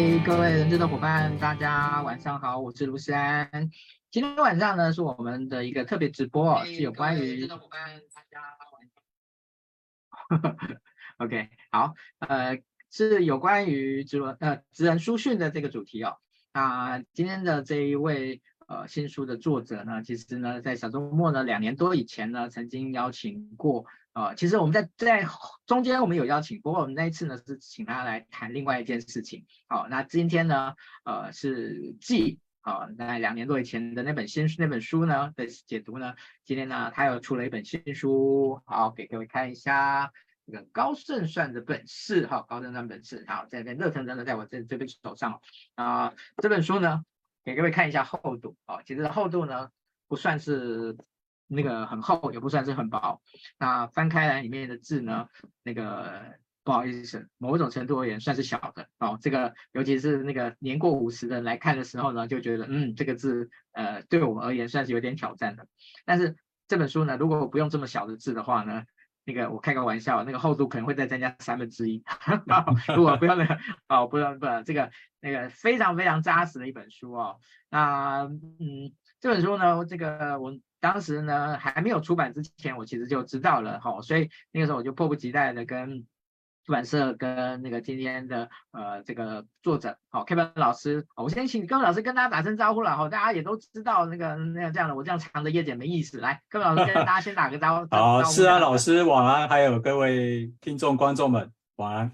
[0.00, 3.70] 嗨，各位人资的伙伴，大家晚上好，我是卢思安。
[4.10, 8.40] 今天晚上呢，是我们的一个特别直播，哦，是有关于的伙伴，大家
[10.30, 10.80] 晚上。
[11.18, 16.16] OK，好，呃，是有关于职文呃职人书讯的这个主题哦。
[16.54, 23.84] 那今天的这一位呃新书的作者呢，其实呢，在小周末呢，两年多以前呢，曾经邀请过。
[24.12, 25.24] 呃，其实我们在在
[25.66, 29.46] 中间我们有邀请，不过我们那一次呢是请他来谈另外一件事情。
[29.68, 30.74] 好，那今天呢，
[31.04, 36.14] 呃，是继好在两年多以前的那本新书那本书呢的解读呢，
[36.44, 40.12] 今天呢他又出了一本新书，好，给各位看一下
[40.44, 45.40] 这个高胜算的本事，哈，高胜算本事，好，在这热腾腾的在我这这边手上
[45.76, 47.04] 啊，呃，这本书呢
[47.44, 49.70] 给各位看一下厚度，啊，其实厚度呢
[50.08, 50.96] 不算是。
[51.52, 53.20] 那个很厚，也不算是很薄。
[53.58, 55.26] 那翻开来里面的字呢，
[55.64, 59.18] 那个不好意思，某种程度而言算是小的哦。
[59.20, 65.66] 这个尤其是那个年过五十的人来看的时候呢，就觉得嗯，这个字呃，对我们而言算是有点挑战的。
[66.04, 66.36] 但是
[66.68, 68.84] 这本书呢，如果不用这么小的字的话呢，
[69.24, 72.04] 那个我开个玩笑，那个厚度可能会再增加三分之一。
[72.94, 73.58] 如果不要那个
[73.88, 77.40] 哦，不要不要这个那个非常非常扎实的一本书哦。
[77.70, 78.22] 那
[78.60, 80.56] 嗯，这本书呢，这个我。
[80.80, 86.06] 当时呢，还没有出版之前，我其实就知道了哈，所以那个时候我就迫不及待的跟
[86.64, 97.88] 出版社跟那个今天的呃这个作者好 Kevin 老师，我先请 Kevin 老师跟大家打声招呼了哈，大家也都知道那个那个这样的，我这样长的页简没意思，来 Kevin 老师跟大家先打个招呼。
[97.94, 102.12] 好，是啊，老师晚安，还有各位听众观众们晚安。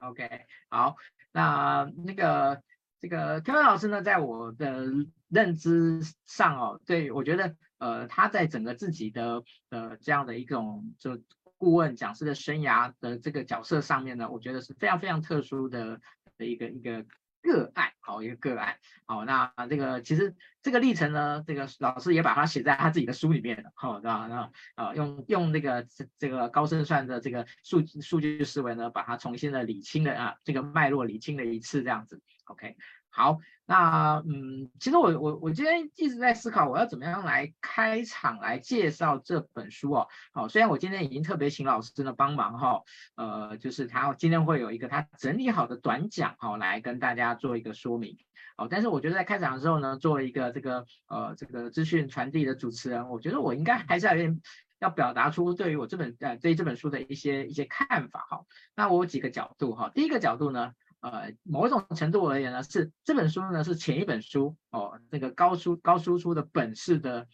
[0.00, 0.28] OK，
[0.68, 0.94] 好，
[1.32, 2.62] 那那个
[3.00, 4.86] 这个 Kevin 老师呢，在我的
[5.28, 7.56] 认知上哦，对我觉得。
[7.80, 11.18] 呃，他在整个自己的呃这样的一种就
[11.58, 16.00] 顾问讲师的生涯的这个角色上面呢，我觉得是非常非常特殊的
[16.38, 17.04] 的一个一个
[17.42, 32.76] 个案，好一个个案，好，那这个其实这个历程呢，这个老师也把它写在他自己的书里面了，好，那那啊用用那个这这个高胜算的这个数数据思维呢，把它重新的理清了啊，这个脉络理清了一次这样子，OK。
[33.12, 40.08] 好，那嗯，其实我我我今天一直在思考，我要怎么样来开场来介绍这本书哦。
[40.32, 42.82] 好，虽然我今天已经特别请老师呢帮忙哈，
[43.16, 48.16] 呃，就是他今天会有一个他整理好的短讲哈，来跟大家做一个说明。
[48.56, 54.40] 好，但是我觉得在开场的时候呢，作为一个这个呃这个资讯传递的主持人，我觉得我应该还是要有点
[54.78, 58.44] 要表达出对于我这本呃对这本书的一些一些看法哈。
[58.76, 60.72] 那我有几个角度哈，第一个角度呢。
[61.00, 67.26] 呃，某一种程度而言呢，是这本书呢是前一本书哦，那个高输高输出的本事的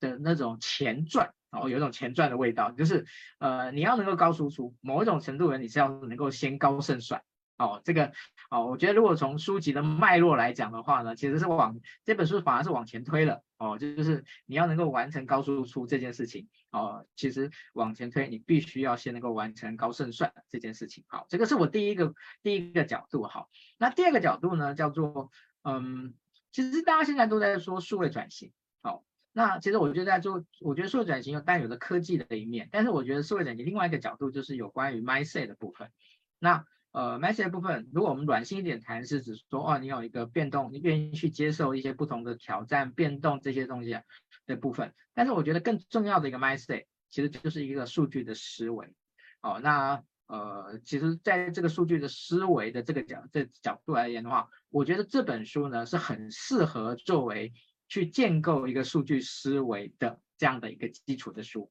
[0.00, 3.04] 的那种前传哦，有一种前传的味道，就是
[3.38, 7.22] 呃，你要能够高输出，某一种程度而言，你是要能够先高胜算
[7.58, 7.82] 哦。
[7.84, 8.12] 这个
[8.50, 16.48] 哦，我觉得如果从书籍的脉络来讲的话呢，其实是往这本书反而是往前推了哦，就是你要能够完成高输出这件事情。
[16.72, 21.04] 哦，其实往前推，你必须要先能够完成高胜算这件事情。
[21.06, 22.12] 好，这个是我第一个
[22.42, 23.22] 第一个角度。
[23.22, 25.30] 好，那第二个角度呢，叫做
[25.62, 26.14] 嗯，
[26.50, 28.52] 其实大家现在都在说数位转型。
[28.82, 35.92] 好，那其实我觉得在做，我觉得数位转型有带有的科技的一面，但是我觉得数位转型另外一个角度就是有关于 mindset 的部分。
[36.40, 44.02] 那呃，mindset 的部分，如果我们软性一点谈，是指说哦，你有一个变动，你愿意去接受一些不同的挑战、变动这些东西啊。
[44.44, 48.92] 的部分，但是我觉得更重要的一个 mindset 其实就是一个数据的思维。
[49.40, 57.52] 哦，那呃，其实在这个数据的思维的这个角这、角度而言的话，我觉得这本书呢是很适合作为
[57.86, 61.70] 去建构一个数据思维的这样的一个基础的书。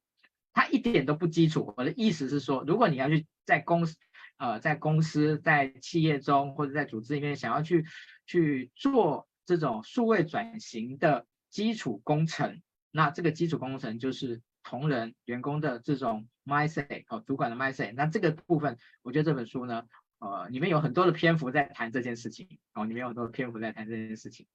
[0.53, 1.73] 它一点都不基础。
[1.75, 3.97] 我的意思是说，如果你要去在公司
[4.41, 7.85] 呃在公司在企业中或者在组织里面想要去
[8.25, 11.25] 去做这种数位转型的。
[11.51, 17.93] 基础工程，那这个基础工程就是同仁员工的这种 mindset 哦，主管的 mindset。
[17.93, 19.83] 那这个部分，我觉得这本书呢，
[20.19, 24.47] 呃，里面有很多的篇幅在谈这件事情哦，里面有很多篇幅在谈这件事情。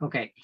[0.00, 0.34] OK，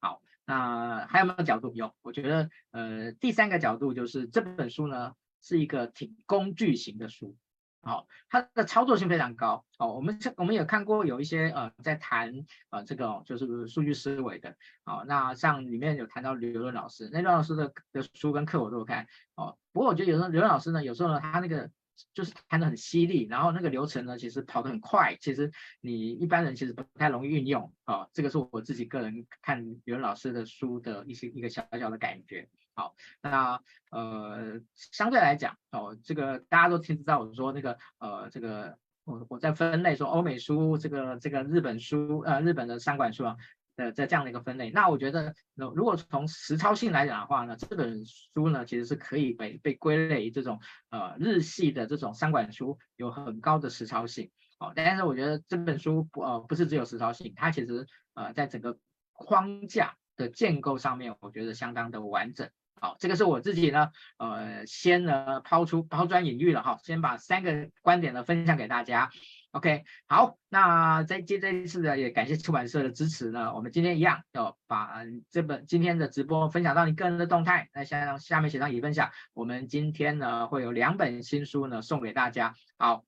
[0.00, 1.74] 好，那还有没有角度？
[1.74, 7.36] 有，我觉得呃，第三个角度就是这本书呢是一个挺工具型的书。
[7.82, 9.64] 好，它的操作性非常高。
[9.78, 14.54] 哦，我们这我们有看过有一些呃在谈呃这个就是数据思维的。
[14.84, 19.06] 哦，那像里面有谈到刘润老师，那刘老师的的书跟课我都有看。
[19.34, 21.70] 哦，不过我觉得有时候刘老师呢，有时候呢他那个
[22.12, 25.50] 就是谈的很犀利，然后那个流程呢其实跑得很快，其实
[25.80, 27.72] 你一般人其实不太容易运用。
[27.86, 32.46] 哦，这个是我自己个人看刘老师的书的一些一个小小的感觉。
[32.80, 33.60] 好，那
[33.90, 43.36] 呃，相对来讲，哦，这个大家都听知道我说那个呃，这个我我在分类说欧美书这个这个日本书呃日本的商管书啊
[43.76, 54.30] 的这这样的一个分类，那我觉得如果从实操性来讲的话呢，这本书呢其实是可以被被归类这种呃日系的这种商管书，有很高的实操性。
[54.58, 58.78] 哦，但是我觉得这本书不呃不是只有实操性，它其实呃在整个
[59.12, 62.48] 框架的建构上面，我觉得相当的完整。
[62.80, 69.10] 好，这个是我自己呢，呃，先呢抛出抛砖引玉了哈，先把三个观点呢分享给大家。
[69.52, 82.54] OK，好，那在接这一次呢，也感谢出版社的支持呢，我们今天一样要把这本今天的直播分享到你个人的动态，那下下面写上已分享，我们今天呢会有两本新书呢送给大家。
[82.78, 83.04] 好，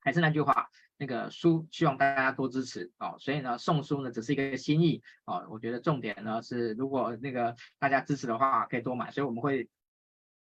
[0.00, 0.68] 还是那句话。
[0.96, 9.68] 那个书希望大家多支持哦，所以呢送书呢只是一个心意哦，我觉得重点呢是如果那个大家支持的话可以多买，所以我们会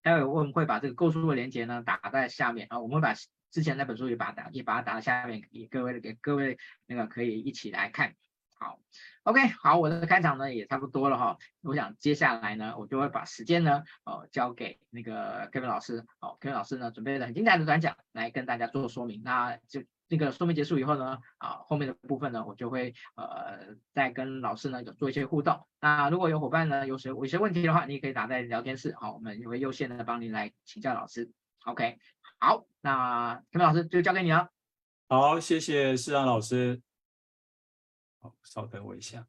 [0.01, 3.13] 待会我们会把这个购书的链接呢打在下面啊、哦，我们会把
[3.51, 8.15] 之前那本书也把它打也把它打在下面，给各位给各位那个可以一起来看。
[8.59, 8.79] 好
[9.23, 19.83] ，OK，好，我的开场呢也差不多了哈，我想接下来呢我就会把时间呢哦交给那个 Kevin 老师哦，Kevin 老师呢准备了很精彩的短讲来跟大家做说明，那就。
[20.09, 25.67] 这个说明结束以后呢，啊，后面的部分呢，我就会呃再跟老师呢有做一些互动。
[25.79, 31.31] 那如果有伙伴呢有谁有一些问题的话，你也可以打在聊天室，好，我们也会优先的帮您来请教老师。
[31.65, 31.97] OK，
[32.39, 34.49] 好，那陈老师就交给你了。
[35.09, 36.81] 好，谢谢世安老师。
[38.19, 39.27] 好，稍等我一下。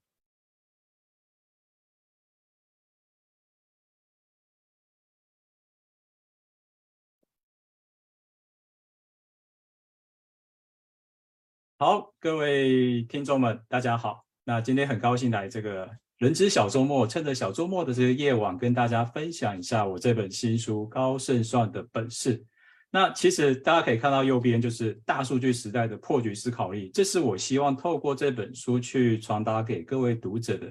[11.81, 14.25] 好，各位听众们，大家好。
[14.43, 22.37] 那今天很高兴来这个人之小周末，趁着小周末的这个夜晚，跟大家分享一下我这本新书《高胜算的本事》。
[22.91, 30.67] 那其实大家可以看到右边就是大数据时代的破局思考力，这是我希望透过这本书去传达给各位读者的。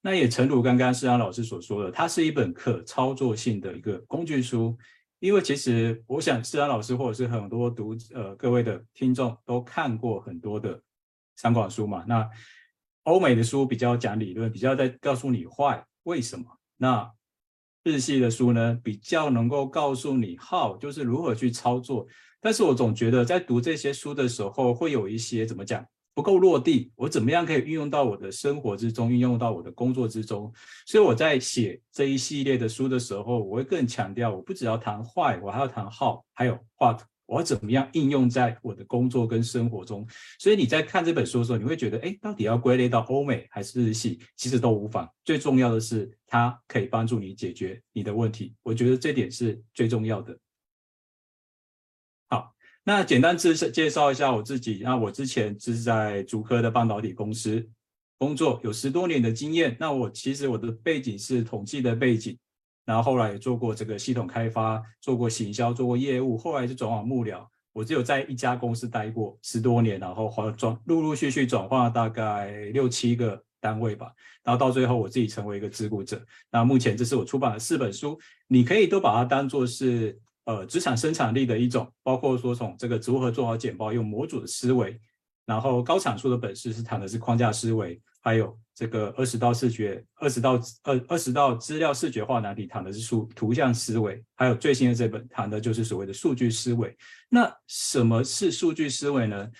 [0.00, 4.74] 那也诚如刚刚世安老师所说的，它是一本可操作性的一个工具书。
[5.18, 10.80] 因为其实我想，世安老师或者是很多读呃各位的听众都看过很多的
[11.36, 12.04] 三管书嘛。
[12.06, 12.28] 那
[13.04, 16.44] 欧美的书比较讲理论，比较在告诉你坏为什么。
[16.76, 17.10] 那
[17.84, 22.06] 日系的书呢，比较能够告诉你 how，就是如何去操作。
[22.40, 25.84] 但是我总觉得在读这些书的时候，会有一些怎么讲？
[26.16, 30.50] 不够落地，我怎么样可以运用到我的生活之中，运用到我的工作之中？
[30.86, 40.06] 所以我在写这一系列的书的时候，我会更强调，我不只要谈坏我还要谈好还有画图我要怎么样应用在我的工作跟生活中。
[40.38, 44.18] 所以你在看这本书的时候，你会觉得，哎，到底要归类到欧美还是日系？
[44.36, 45.06] 其实都无妨。
[45.22, 48.54] 最重要的是，它可以帮助你解决你的问题。
[48.62, 50.34] 我觉得这点是最重要的。
[52.88, 54.80] 那简单自介绍一下我自己。
[54.84, 57.68] 那我之前是在竹科的半导体公司
[58.16, 59.76] 工作，有十多年的经验。
[59.80, 62.38] 那我其实我的背景是统计的背景，
[62.84, 67.44] 然后后来也做过这个系统开发，做过行销，做过业务，后来就转往幕僚。
[67.72, 74.12] 我只有在一家公司待过十多年，然后转陆陆续续转换了大概六七个单位吧。
[74.44, 76.24] 然后到最后我自己成为一个自雇者。
[76.52, 80.16] 那目前这是我出版的四本书，你可以都把它当做是。
[80.46, 84.96] 呃，职场生产力的一种，包括说从这个如何做好简报，用模组的思维，
[85.44, 90.52] 然后高产出的本事是谈的是框架思维，还有这个二十道视觉，二十道
[90.84, 96.96] 二二十道资料视觉化难题谈的是数图像思维，还有最新的这本谈的就是所谓的数据思维。
[97.28, 99.50] 那什么是数据思维呢？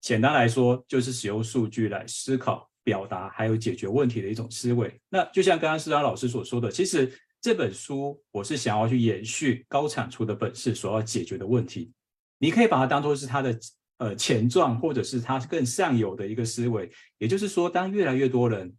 [0.00, 4.98] 简单来说，就是使用数据来思考、表达还有解决问题的一种思维。
[5.10, 7.12] 那就像刚刚世安老师所说的，其实。
[7.44, 11.92] 这本书我是想要去延续高产出的本事所要解决的问题，
[12.38, 13.60] 你可以把它当做是它的
[13.98, 16.90] 呃前传，或者是它更上游的一个思维。
[17.18, 18.74] 也就是说，当越来越多人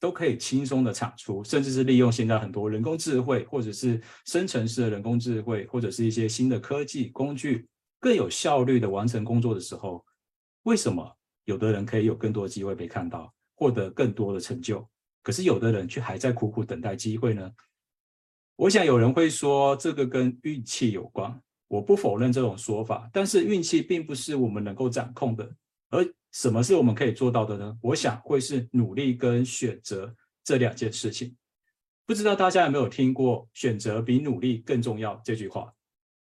[0.00, 7.68] 都可以轻松的产出，甚至是利用现在很多人工智慧，或者是生成式的人工智慧，或者是一些新的科技工具，
[8.00, 10.02] 更有效率的完成工作的时候，
[10.62, 11.06] 为什么
[11.44, 14.88] 有的人可以有更多的机会被看到，获得更多的成就，
[15.22, 17.50] 可是有的人却还在苦苦等待机会呢？
[18.56, 25.48] 我想有人会说这个跟运气有关，我不否认这种说法，但是运气并不是我们能够掌控的，
[25.90, 27.76] 而什么是我们可以做到的呢？
[27.82, 31.36] 我想会是努力跟选择这两件事情。
[32.06, 35.70] 不知道大家有没有听过“选择比努力更重要”这句话？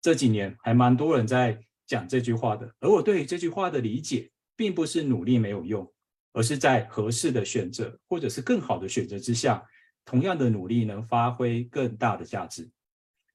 [0.00, 5.90] 这几年还蛮多人在讲这句话的，而我对于这句话的理解，并不是努力没有用，
[6.34, 9.60] 而是在合适的选择或者是更好的选择之下。
[10.04, 12.68] 同样的努力能发挥更大的价值，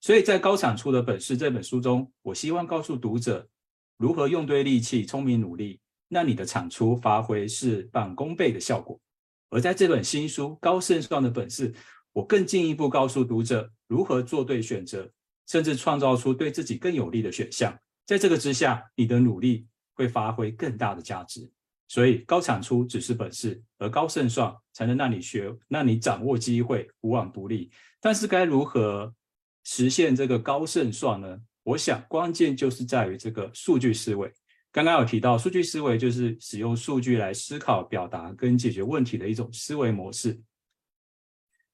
[0.01, 3.47] 所以在《高产出的本事》这本书中，我希望告诉读者，
[3.97, 8.99] 如何用对力气，聪明努力，那你的产出发挥事半功倍的效果。
[9.49, 11.71] 而在这本新书《高胜算的本事》，
[12.11, 15.09] 我更进一步告诉读者如何做对选择，
[15.47, 17.73] 甚至创造出对自己更有利的选项。
[18.05, 21.49] 在这个之下，你的努力会发挥更大的价值。
[21.87, 27.71] 所以，高产出只是本事，而高胜算才能让你学，让你掌握机会，无往不利。
[28.01, 29.13] 但是，该如何
[29.63, 31.39] 实现这个高胜算呢？
[31.63, 34.31] 我想，关键就是在于这个数据思维。
[34.71, 40.39] 刚刚有提到，数据思维就是使用数据来思考、表达跟解决问题的一种思维模式。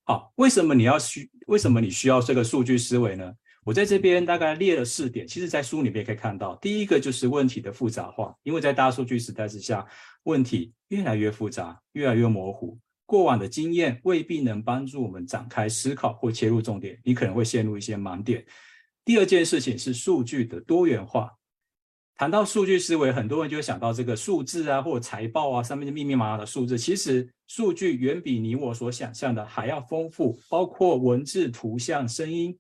[0.06, 1.30] 好，为什么你要需？
[1.48, 3.34] 为什么你需要这个数据思维呢？
[3.66, 6.56] 我在这边大概列了四点，其实在书里面也可以看到。
[6.58, 9.86] 第一个就是问题的复杂化，因为在大数据时代之下，
[10.24, 12.78] 问题越来越复杂，越来越模糊。
[13.06, 18.46] 过往的经验未必能帮助我们展开思考或切入重点，你可能会陷入一些盲点。
[19.06, 21.32] 第二件事情是数据的多元化。
[22.16, 26.78] 谈到数据思维，很多人就会想到这个数字啊，或者财报啊，上面的密密麻麻的数字。
[26.78, 32.58] 其实数据远比你我所想象的还要丰富，包括文字、图像、声音。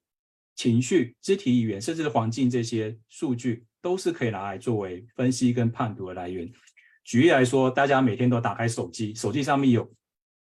[0.55, 6.51] 情绪、肢体语言，甚至环境这些数据，都是可以拿来作为分析跟判读的来源。
[7.03, 9.91] 举例来说，大家每天都打开手机，手机上面有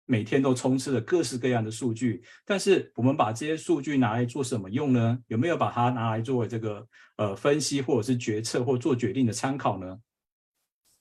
[0.05, 5.17] 每天都充斥着各式各样的数据，但是我们把这些数据拿来做什么用呢？
[5.27, 9.97] 有没有把它拿来作为这个呃分析或者是决策或做决定的参考呢？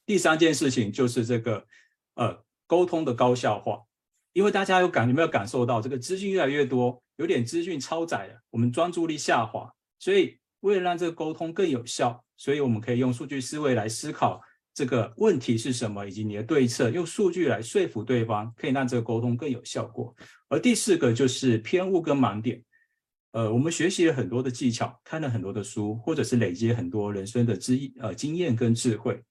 [0.07, 1.67] 第三件事情就是这个
[2.15, 3.83] 呃沟通的高效化。
[4.33, 9.71] 因为大家有感有没有感受到这个资讯越来越多，有点资讯超载了，我们专注力下滑。
[9.99, 14.41] 所以为了让这个沟通更有效，所以我们可以用数据思维来思考
[14.75, 20.15] 这个问题是什么，以及你的对策，用数据来说服对方，可以让这个沟通更有效果。
[20.49, 22.63] 而第四个就是偏误跟盲点。
[23.33, 29.23] 呃，我们学习了很多的技巧，看了很多的书，或者是累积很多人生的知呃经验跟智慧。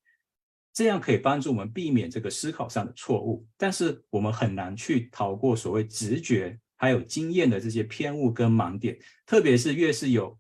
[0.73, 8.97] 这样可以帮助我们避免这个思考上的错误，但是我们很难去逃过所谓直觉还有经验的这些偏误跟盲点。
[9.25, 10.37] 特别是越是有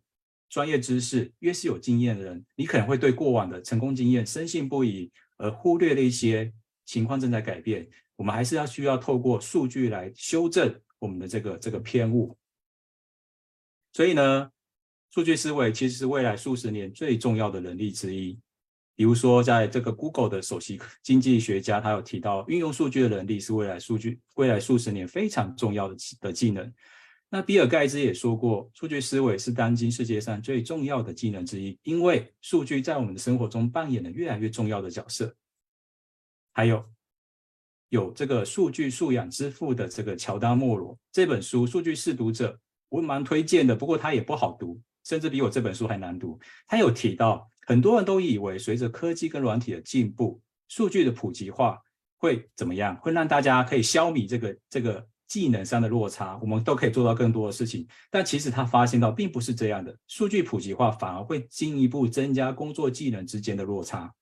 [0.49, 6.51] 专业知识、越是有经验的人，你可能会对过往的成功经验深信不疑，而忽略了一些
[6.85, 7.87] 情况正在改变。
[8.15, 12.37] 我们还是要需要透过数据来修正我们的这个这个偏误。
[13.93, 14.49] 所以呢，
[15.09, 18.39] 数据思维其实是未来数十年最重要的能力之一。
[19.01, 26.71] 比如说，在这个 Google 的首席经济学家，他有提到，运用数据的能力是未来数据未来数十年非常重要的的技能。
[27.27, 35.35] 那比尔盖茨也说过，数据思维是当今世界上最重要的技能之一，因为数据在我们的生活中扮演了越来越重要的角色。
[36.53, 36.85] 还有，
[37.89, 42.53] 有这个数据素养之父的这个乔丹·莫罗这本书《数据试读者》，
[42.89, 46.39] 我蛮推荐的，不过他也不好读，甚至比我这本书还难读。
[46.67, 47.49] 他有提到。
[47.71, 51.79] 很多人都以为，随着科技跟软体的进步，数据的普及化
[52.17, 52.97] 会怎么样？
[52.97, 57.87] 会让大家可以消弭这个这个技能上的落差，我们都可以做到更多的事情。
[58.09, 59.97] 但其实他发现到，并不是这样的。
[60.09, 64.13] 数据普及化反而会进一步增加工作技能之间的落差。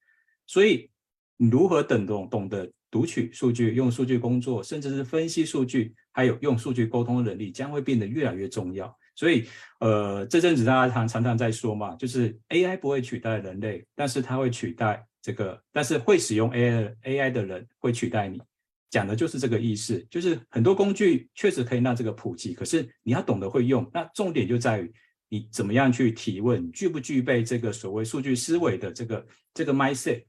[0.45, 0.87] 所以，
[1.35, 8.95] 你如何懂懂懂得读取数据、用数据工作，甚至是分析数据，还有用数据沟通的能力，将会变得越来越重要。
[9.19, 9.45] 所以，
[9.81, 18.41] 呃，这阵子大家常常常在说嘛，就是 AI 不会取代人类，但是它会取代这个，但是会使用 AI AI 的人会取代你，
[18.89, 19.99] 讲的就是这个意思。
[20.09, 24.89] 就是很多工具确实可以让这个普及，可是你要懂得会用，那重点就在于
[25.27, 30.23] 你怎么样去提问，具不具备这个所谓数据思维的这个这个 mindset。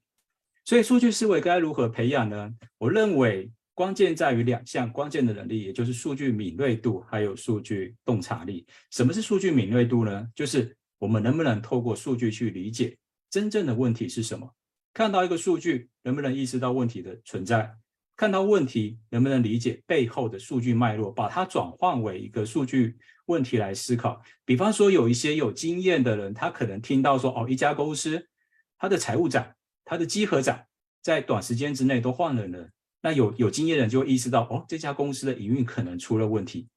[0.64, 2.52] 所以，数据思维该如何培养呢？
[2.76, 3.52] 我认为。
[3.74, 8.66] 关键在于两项关键的能力，也就是数据敏锐度还有数据洞察力。
[8.90, 10.26] 什么是数据敏锐度呢？
[10.34, 12.96] 就是我们能不能透过数据去理解
[13.30, 14.48] 真正的问题是什么？
[14.92, 17.72] 看到一个数据，能不能意识到问题的存在？
[18.16, 24.20] 看到问题，能不能理解背后的数据脉络，把它转换为一个数据问题来思考？
[24.44, 28.28] 比方说，有一些有经验的人，他可能听到说，哦，一家公司，
[28.76, 29.54] 他的财务长、
[29.86, 30.60] 他的稽核长，
[31.00, 32.68] 在短时间之内都换人了。
[33.02, 36.68] 那有有经验的人就会意识到，哦，这家公司的营运可能出了问题，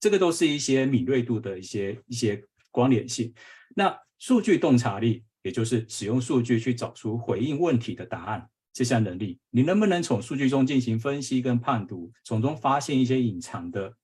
[0.00, 3.32] 这个都是一些敏锐度的一些一些关联性。
[3.74, 13.94] 那数据洞察力，也就是使用数据去找出回应问题的答案，这项能力，你能不能从数据中进行分析跟判读，从中发现一些隐藏的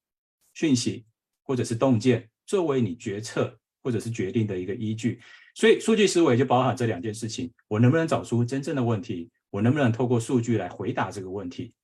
[0.55, 1.05] 讯息
[1.43, 5.21] 或者是洞见，作为你决策或者是决定的一个依据。
[5.55, 9.29] 所以数据思维就包含这两件事情，我能不能找出真正的问题？
[9.53, 11.75] 我能不能透过数据来回答这个问题？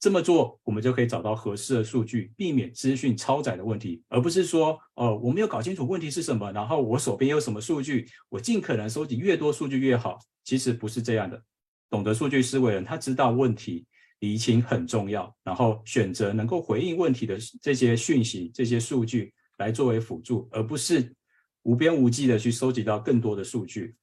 [0.00, 10.18] 这么做，我们就可以找到合适的数据，避免资讯超载的问题，而不是说，哦，我没有搞清楚问题是什么，然后我手边有什么数据，我尽可能收集越多数据越好。
[10.42, 11.40] 其实不是这样的。
[11.88, 13.86] 懂得数据思维的人，他知道问题
[14.20, 21.14] 厘清很重要，然后选择能够回应问题的这些讯息、这些数据来作为辅助，而不是
[21.62, 23.94] 无边无际的去收集到更多的数据。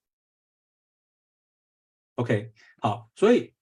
[2.19, 3.53] OK，好，所以。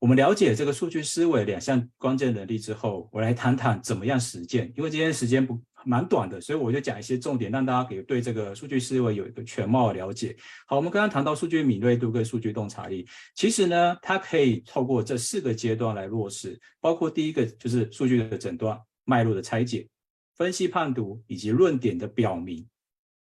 [0.00, 4.72] 我们了解这个数据思维两项关键能力之后，我来谈谈怎么样实践。
[4.74, 10.34] 因为今天时间不蛮短的，所以我就讲一些重点，让大家可以对这个数据思维有一个全貌的了解。
[10.66, 19.86] 好，我们刚刚谈到数据敏锐度跟数据洞察力，其实呢，它可以透过这四个阶段来落实，包括第一个就是数据的诊断、脉络的拆解、
[20.34, 22.66] 分析判读以及论点的表明。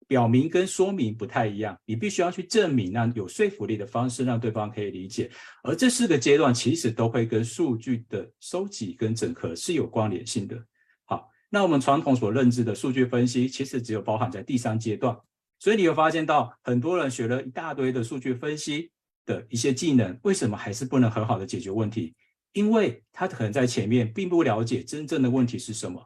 [0.07, 5.31] 表明跟说明不太一样，你必须要去证明，让有说服力的方式让对方可以理解。
[5.63, 10.57] 而这四个阶段其实都会跟数据的收集跟整合是有关联性的。
[11.05, 15.17] 好，那我们传统所认知的数据分析，其实只有包含在第三阶段。
[15.59, 18.91] 所以你会发现到很多人学了一大堆的数据分析
[19.25, 22.15] 的一些技能，为什么还是不能很好的解决问题？
[22.53, 26.01] 因为他可能在前面并不了解真正的问题是什么，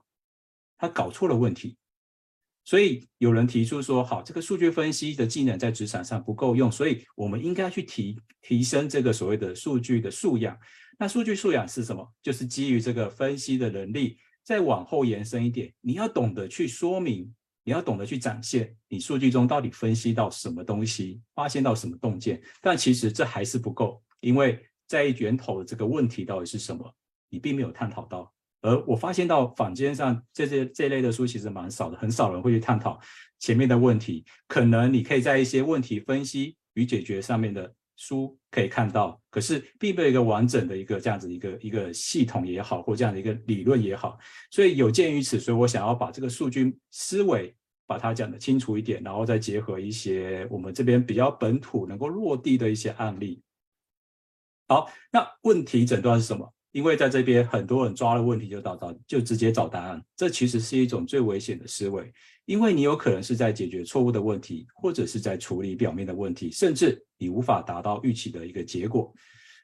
[0.79, 1.77] 他搞错了问题。
[2.69, 10.55] 所以有人提出说，好，这个数据分析的技能在职场上不够用，所以我们应该去提提升这个所谓的数据的素养。
[10.99, 12.07] 那数据素养是什么？
[12.23, 17.35] 就是基于这个分析的能力，再往后延伸一点，你要懂得去说明，
[17.65, 22.39] 你要懂得去展现你数据中到底分析到什么东西，发现到什么洞见。
[22.61, 26.95] 但其实这还是不够，因为在源头的这个问题到底是什么，
[27.31, 28.31] 你并没有探讨到。
[28.61, 32.99] 而我发现到坊间上这些这类的书其实蛮少的，很少人会去探讨
[33.39, 34.25] 前面的问题。
[34.47, 44.19] 可能你可以在一些问题分析与解决上面的书可以看到，可是并没有一个完整的一个这样子一个一个系统也好，或这样的一个理论也好。
[44.51, 47.55] 所以有鉴于此，所以我想要把这个数据思维
[47.87, 53.43] 把它讲得清楚一点，然后再结合一些我们这边比较本土能够落地的一些案例。
[54.69, 56.53] 好，那问题诊断是什么？
[56.79, 62.09] 因为在这边很多人抓了问题就找到，就直接找答案，这其实是一种最危险的思维，
[62.45, 69.13] 因为你有可能是在解决错误的问题，或者是在处理表面的问题，甚至你无法达到预期的一个结果。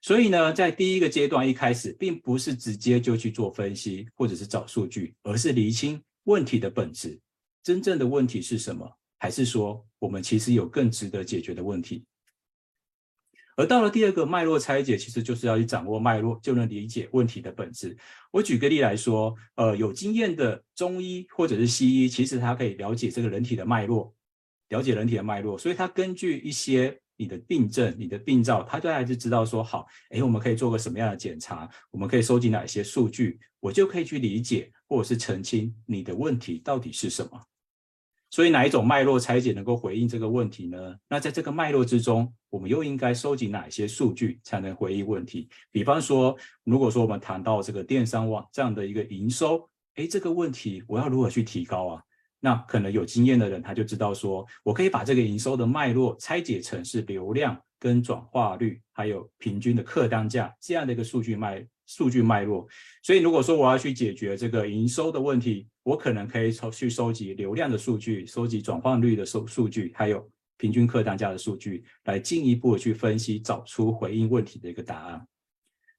[0.02, 7.16] 所以呢，在第一个阶段一开始，并不是直接就去做分析或者是找数据，而是厘清问题的本质，
[7.62, 8.90] 真正的问题是什么？
[9.20, 12.04] 还是说我们其实有更值得解决的问题？
[13.56, 17.96] 而到了第二个脉络拆解，其实就是要去掌握脉络，就能理解问题的本质。
[18.32, 24.12] 我举个例来说，呃，有经验的中医或者是西医，其实他可以了解这个人体的脉络，
[24.70, 37.40] 了解人体的脉络，所以他根据一些你的病症、你的病灶，他就还是知道说，好，哎，我们可以做个什么样的检查，我们可以收集哪些数据，我就可以去理解或者是澄清你的问题到底是什么。
[38.30, 40.96] 所以哪一种脉络拆解能够回应这个问题呢？
[41.08, 45.48] 那在这个脉络之中，我们又应该收集哪些数据才能回应问题？
[45.72, 52.02] 比方说，如果说我们谈到这个电商网这样的一个营收，诶，这个问题我要如何去提高啊？
[52.38, 62.68] 那可能有经验的人他就知道说，我可以把这个营收的脉络拆解成是流量跟转化率，还有平均的客单价这样的一个数据脉数据脉络。
[63.02, 75.26] 所以如果说我要去解决这个营收的问题，我可能可以收去收集流量的数据，收集转换率的收数据，还有平均客单价的数据，来进一步去分析，找出回应问题的一个答案。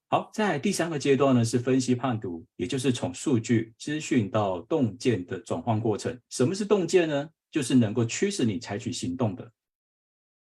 [0.08, 6.20] 好，在第三个阶段呢，是分析判读，也就是从数据资讯到洞见的转换过程。
[6.30, 7.30] 什么是洞见呢？
[7.52, 9.52] 就是能够驱使你采取行动的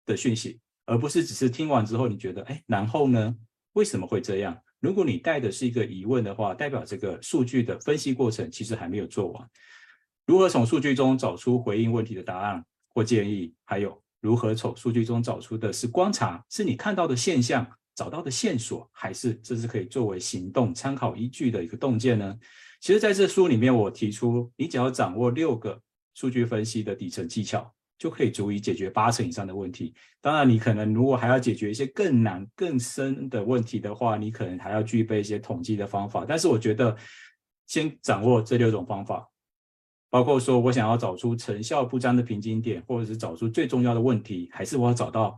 [0.04, 3.36] 的讯息，而不是只是听完之后你觉得，哎，然后呢？
[3.72, 4.58] 为什么会这样？
[4.80, 9.50] 如果你带的是一个疑问的话，代表这个数据的分析过程其实还没有做完。
[10.24, 12.64] 如何从数据中找出回应问题的答案
[12.96, 22.34] 或建议，还有如何从数据中找出的是观察，是你看到的现象，找到的线索，还是这是可以作为行动参考依据的一个洞见呢？
[22.80, 25.78] 其实在这书里面，我提出，你只要掌握六个
[26.14, 27.70] 数据分析的底层技巧。
[27.98, 29.94] 就可以足以解决八成以上的问题。
[30.20, 36.22] 当然，你可能如果还要解决一些更难、更深的问题的话，你可能还要具备一些统计的方法。
[36.28, 36.94] 但是，我觉得
[37.66, 39.26] 先掌握这六种方法，
[40.08, 45.36] 包括说我想要找出成效不彰的瓶颈点，或者是找出最重要的问题，还是我要找到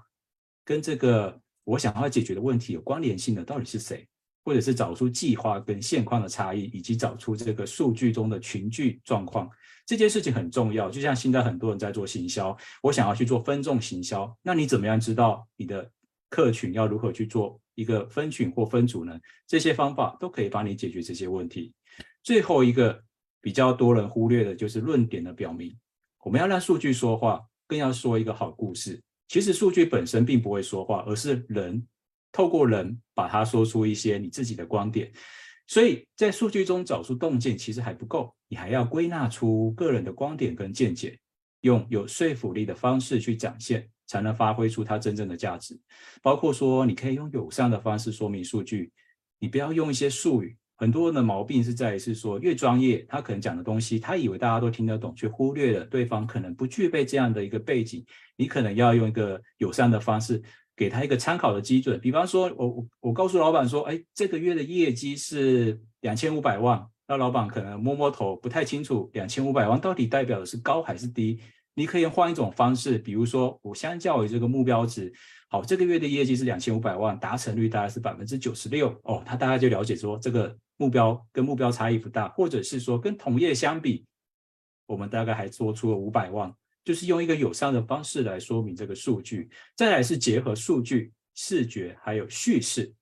[0.65, 4.07] 跟这个我想要解决的问题有关联性的到底是谁，
[4.45, 9.51] 或者是找出计划跟现况的差异，以及找出这个数据中的群聚状况。
[9.87, 15.91] 这件事情很重要，就像现在很多人在做行销，我想要去做分众行销，那你怎么样知道你的
[16.29, 19.19] 客群要如何去做一个分群或分组呢？
[19.47, 21.73] 这些方法都可以帮你解决这些问题。
[22.23, 23.03] 最后一个
[23.41, 25.77] 比较多人忽略的就是论点的表明，
[26.25, 29.01] 我们要让数据说话，更要说一个好故事。
[29.29, 31.87] 其实数据本身并不会说话，而是人
[32.33, 35.13] 透过人把它说出一些你自己的观点。
[35.67, 41.19] 所以在数据中找出洞见其实还不够，你还要归纳出个人的观点跟见解，
[41.61, 43.89] 用有说服力的方式去展现。
[44.09, 45.79] 才能发挥出它真正的价值，
[46.23, 48.91] 包括说你可以用友善的方式说明数据，
[49.39, 50.57] 你不要用一些术语。
[50.81, 58.05] 很多人的毛病是在于是说越专业，他可能讲的东西，他以为大家都听得懂，却忽略了对方可能不具备这样的一个背景。
[58.37, 60.41] 你可能要用一个友善的方式，
[60.77, 61.99] 给他一个参考的基准。
[61.99, 71.41] 比方说，我我我告诉老板说，哎，这个月的业绩是两千五百万，那老板可能摸摸头，不太清楚两千五百万到底代表的是高还是低。
[71.75, 75.13] 你可以换一种方式，比如说我相较于这个目标值，
[75.49, 84.07] 好，这个月的业绩是两千五百万，达成率大概是百分之九十六哦，他大概就了解说这个目标跟目标差异不大，或者是说跟同业相比，
[84.87, 86.51] 我们大概还多出了五百万，
[86.85, 92.95] 就是用一个友善的方式来说明这个数据，再来是结合数据、视觉还有叙事，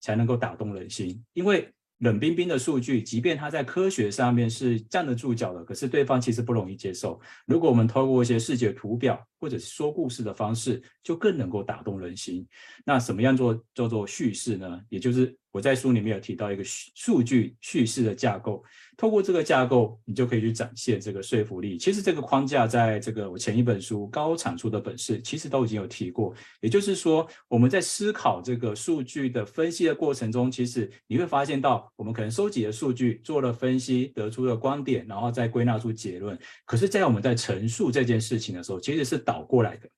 [0.00, 1.73] 才能够打动人心，因为。
[1.98, 7.20] 冷冰冰的数据，即便它在科学上面是站得住脚的，可是对方其实不容易接受。
[7.46, 12.46] 如果我们透过一些视觉图表或者是说故事的方式，就更能够打动人心。
[12.84, 14.80] 那什么样做叫做叙事呢？
[14.88, 18.62] 也就是我在书里面有提到一个数据叙事的架构。
[18.96, 21.76] 透过这个架构，你就可以去展现这个说服力。
[21.76, 26.34] 其实这个框架在这个我前一本书《高产出的本事》其实都已经有提过。
[26.60, 36.38] 也就是说，我们在思考这个数据的分析的过程中，其实你会发现到，我们可能收集的数据做了分析，得出了观点，然后再归纳出结论。
[36.64, 39.88] 可是，在我们在陈述这件事情的时候，其实是倒过来的。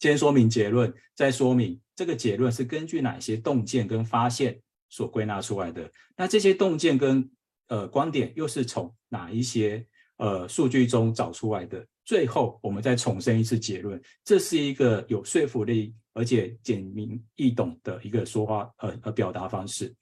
[0.00, 5.90] 先说明结论，再说明这个结论是根据哪些洞见跟发现所归纳出来的。
[6.16, 7.28] 那这些洞见跟
[7.68, 11.86] 呃，观点又是从哪一些呃数据中找出来的？
[12.04, 19.94] 最后我们再重申一次结论，这是一个有说服力而且简明易懂的一个说话呃呃表达方式。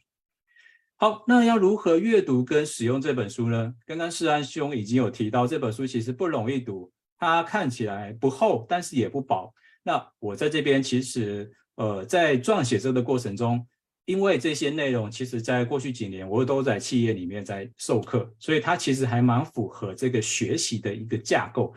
[0.96, 3.74] 好，那要如何阅读跟使用这本书呢？
[3.85, 9.52] 刚刚世安兄已经有提到，这本书其实不容易读，它看起来不厚，但是也不薄。
[9.83, 13.66] 那我在这边其实呃在撰写这个过程中。
[14.06, 21.74] 因为这些内容，其实在过去几年，我都在企业里面在授课，所以它其实还蛮符合这个学习的一个架构。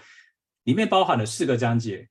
[0.66, 2.08] 里面包含了四个章节，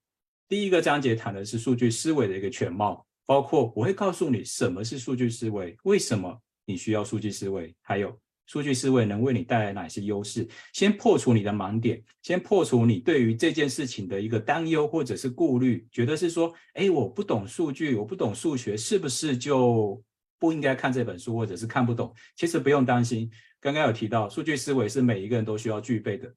[0.48, 10.48] 第一个章节谈的是数据思维的一个全貌，包括我会告诉你什么是数据思维，为什么你需要数据思维，还有数据思维能为你带来哪些优势。
[10.72, 20.02] 先破除你的盲点，先破除你对于这件事情的一个担忧或者是顾虑，觉得是说，哎，我不懂数据，我不懂数学，是不是就
[20.38, 23.30] 不应该看这本书，或者是看不懂，其实不用担心。
[23.60, 26.32] 刚刚有提到，数据思维是每一个人都需要具备的。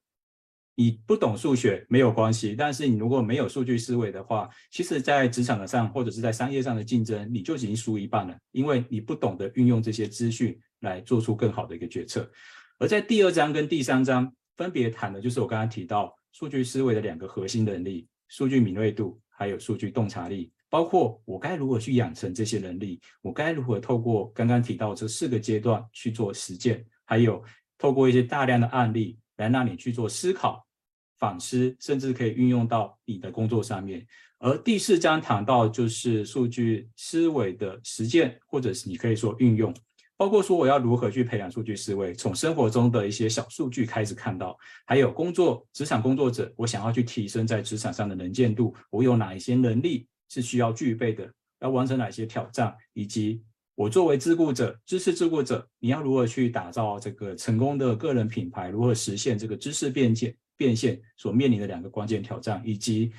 [0.74, 12.28] 你不懂数学没有关系，但是你如果没有数据思维的话，其实在职场上或者是在商业上的竞争，你就已经输一半了，因为你不懂得运用这些资讯来做出更好的一个决策。
[12.80, 20.52] 而在第二章跟第三章分别谈的就是我刚刚提到数据思维的两个核心能力：数据敏锐度，还有数据洞察力。
[20.72, 27.44] 包括我该如何去养成这些能力，我该如何透过刚刚提到这四个阶段去做实践，还有
[27.78, 30.66] 透过一些大量的案例来让你去做思考、
[31.20, 34.08] 反思，甚至可以运用到你的工作上面。
[34.40, 39.76] 而第四章谈到就是数据思维的实践，或者是你可以说运用，
[40.16, 50.08] 包括说我要如何去培养数据思维，从生活中的一些小数据开始看到，还有工作职场工作者，我想要去提升在职场上的能见度，我有哪一些能力？
[50.32, 53.44] 是需要具备的，要完成哪些挑战，以及
[53.76, 63.12] 我作为自雇者、知识自雇者，你要如何去打造这个成功的个人品牌，如何实现这个知识变现变现所面临的两个关键挑战，以及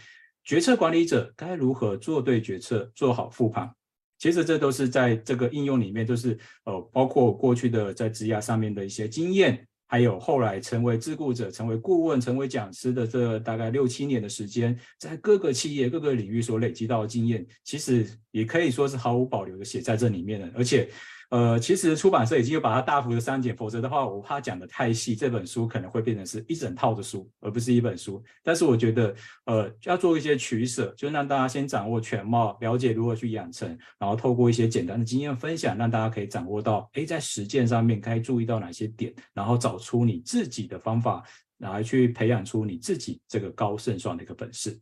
[0.43, 3.71] 决策管理者该如何做对决策、做好复盘。
[4.19, 9.67] 其实这都是在这个应用里面，都是呃，包括过去的在职涯上面的一些经验。
[9.93, 20.89] 还有后来成为自雇者、成为顾问、成为讲师的这大概六七年的时间，在各个企业、各个领域所累积到的经验，其实也可以说是毫无保留的写在这里面的，而且。
[21.33, 28.23] 呃，其实出版社已经有把它大幅的删减，否则的话，我怕讲得太细，这本书可能会变成是一整套的书，而不是一本书。
[28.43, 29.15] 但是我觉得，
[29.47, 33.67] 呃，要做一些取舍，就是让大家先掌握全貌，了解如何去养成，
[33.99, 41.25] 然后透过一些简单的经验分享，让大家可以掌握到，诶，在实践上面该注意到哪些点，然后找出你自己的方法，
[41.61, 44.79] 来去培养出你自己这个高胜算的一个本事。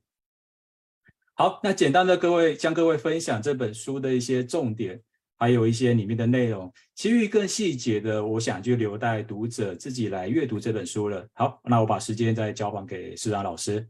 [1.35, 5.01] 好，那简单的各位，向各位分享这本书的一些重点。
[5.41, 11.27] 还有一些里面的内容，其余更细节的，我想就留待读者自己来阅读这本书了。
[11.33, 13.89] 好，那我把时间再交还给施长老师。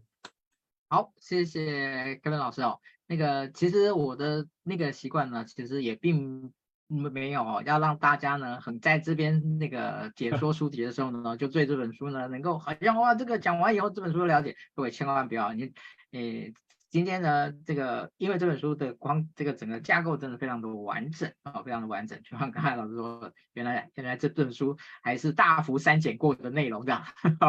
[0.89, 2.79] 好，谢谢 Kevin 老师哦。
[3.09, 6.53] 那个其实我的那个习惯呢，其实也并
[6.87, 15.73] 没有哦，要让大家呢很在这边那个解说书籍的时候呢， 就对这本书呢能够好像哇，这个讲完以后这本书了解，各位千万不要你
[16.13, 16.55] 诶，
[16.91, 27.03] 今天呢这个因为这本书的光这个整个架构真的非常的完整啊、哦，非常的完整，就像刚才老师说，原来原来这本书还是大幅删减过的内容的，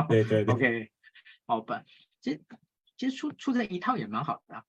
[0.08, 0.92] 对对对，OK，
[1.46, 1.84] 好吧，
[2.22, 2.42] 其实。
[2.98, 4.64] 其实出出这一套也蛮好的啊，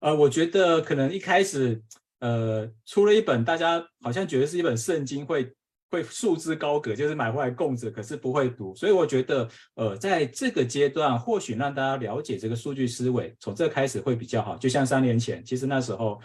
[0.00, 1.82] 呃，我觉得可能一开始，
[2.18, 5.56] 呃，出了一本大家好像觉得是一本圣经会，
[5.90, 8.74] 会会束之高阁，就是买回来供着，可是不会读。
[8.74, 14.56] 所以我觉得，呃，在这个阶段，或许让大家了解这个数据思维，从这开始会比较好。
[14.56, 16.20] 就像三年前，其实那时候。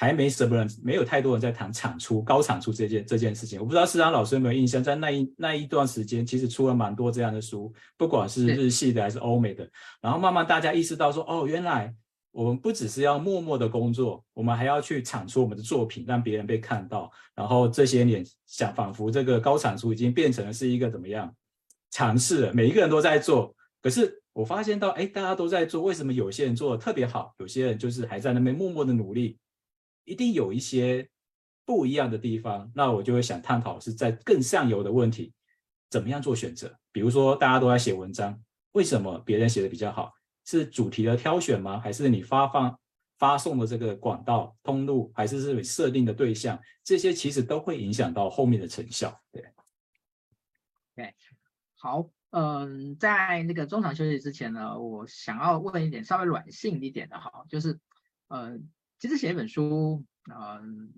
[0.00, 3.58] 还没什么人，没有太多人在谈产出、高产出这件这件事情。
[3.58, 9.68] 我不知道施长老师有没有印象，在那一那一段时间，其实出了蛮多这样的书，不管是日系的还是欧美的。
[10.00, 11.92] 然后慢慢大家意识到说，哦，原来
[12.38, 17.10] 我们不只是要默默的工作，我们还要去产出我们的作品，让别人被看到。
[17.34, 21.34] 然后这些年，想仿佛这个高产出已经变成了是一个怎么样
[21.90, 23.52] 尝试了，每一个人都在做。
[23.82, 29.36] 可是我发现到，哎，大家都在做，为什么有些人做的特别好，有些人就是还在那边默默的努力？
[30.04, 31.08] 一定有一些
[31.66, 35.32] 不一样的地方，那我就会想探讨是在更上游的问题，
[35.90, 36.72] 怎么样做选择？
[36.92, 38.40] 比如说大家都在写文章，
[38.74, 40.12] 为什么别人写的比较好？
[40.48, 41.78] 是主题的挑选吗？
[41.78, 42.80] 还是你发放
[43.18, 46.58] 发送的这个管道通路，还是是设定的对象？
[46.82, 49.20] 这些其实都会影响到后面的成效。
[49.30, 49.44] 对，
[50.94, 51.14] 对，
[51.74, 57.78] 好，嗯，在那个中场休息之前呢，我想要问一点稍微软性一点的哈，就是，
[58.28, 58.70] 嗯。
[59.00, 60.92] 其实写一本书，嗯，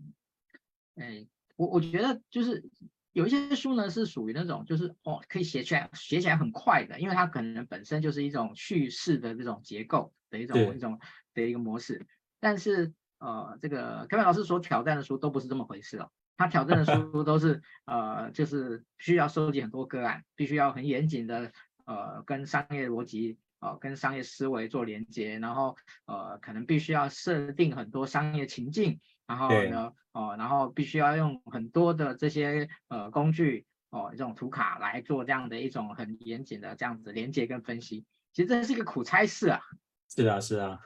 [0.94, 2.64] 哎，我我觉得就是
[3.12, 11.00] 有一些书呢是属于那种就是哦可以写起来写起来很快的，因为它可能本身就是一种叙事的这种结构的一种一种
[11.34, 12.06] 的一个模式。
[12.38, 21.52] 但是呃，这个 Kevin 老师所挑战的书都不是这么回事哦，他挑战的书都是呃就是需要收集很多个案，必须要很严谨的
[21.84, 23.38] 呃跟商业逻辑。
[23.62, 38.04] 哦，跟商业思维做连接，然后呃，可能必须要设定很多商业情境，然后呢，哦，然后必须要用很多的这些呃工具，哦，这种图卡来做这样的一种很严谨的这样子连接跟分析。
[38.32, 39.60] 其实这是一个苦差事啊。
[40.08, 40.80] 是啊，是啊。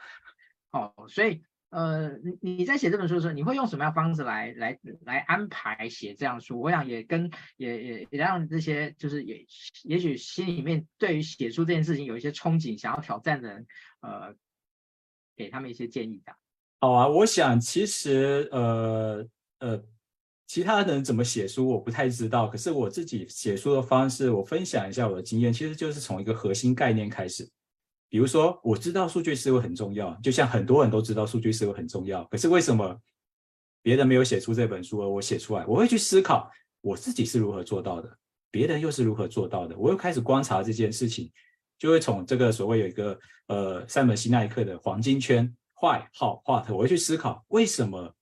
[0.71, 1.43] 哦，所以。
[1.71, 6.61] 呃，你你在写这本书的时候，你会用什么样的方式来来来安排写这样书？
[6.61, 9.45] 我想也跟也也也让这些就是也
[9.83, 13.67] 也许心里面对于写书这件事情有一些憧憬，想要挑战的人，
[14.03, 14.37] 呃，
[15.35, 16.37] 给他们一些建议的。
[16.85, 19.27] 好啊，我想其实呃
[19.61, 19.83] 呃，
[20.47, 27.49] 其他人怎么写书我不太知道，可是我自己写书的方式，我分享一下我的经验，其实就是从一个核心概念开始。
[28.11, 32.23] 比如说，我知道数据思维很重要，就像很多人都知道数据思维很重要。
[32.25, 32.95] 可是为什么
[33.81, 35.65] 别人没有写出这本书，而我写出来？
[35.65, 36.51] 我会去思考
[36.83, 38.15] 我自己是如何做到的，
[38.51, 39.75] 别人又是如何做到的。
[39.79, 41.33] 我又开始观察这件事情，
[41.79, 45.51] 就会从这个所谓有一个呃塞门西奈克的黄金圈
[45.85, 48.15] 坏、好、坏、的我会去思考为什么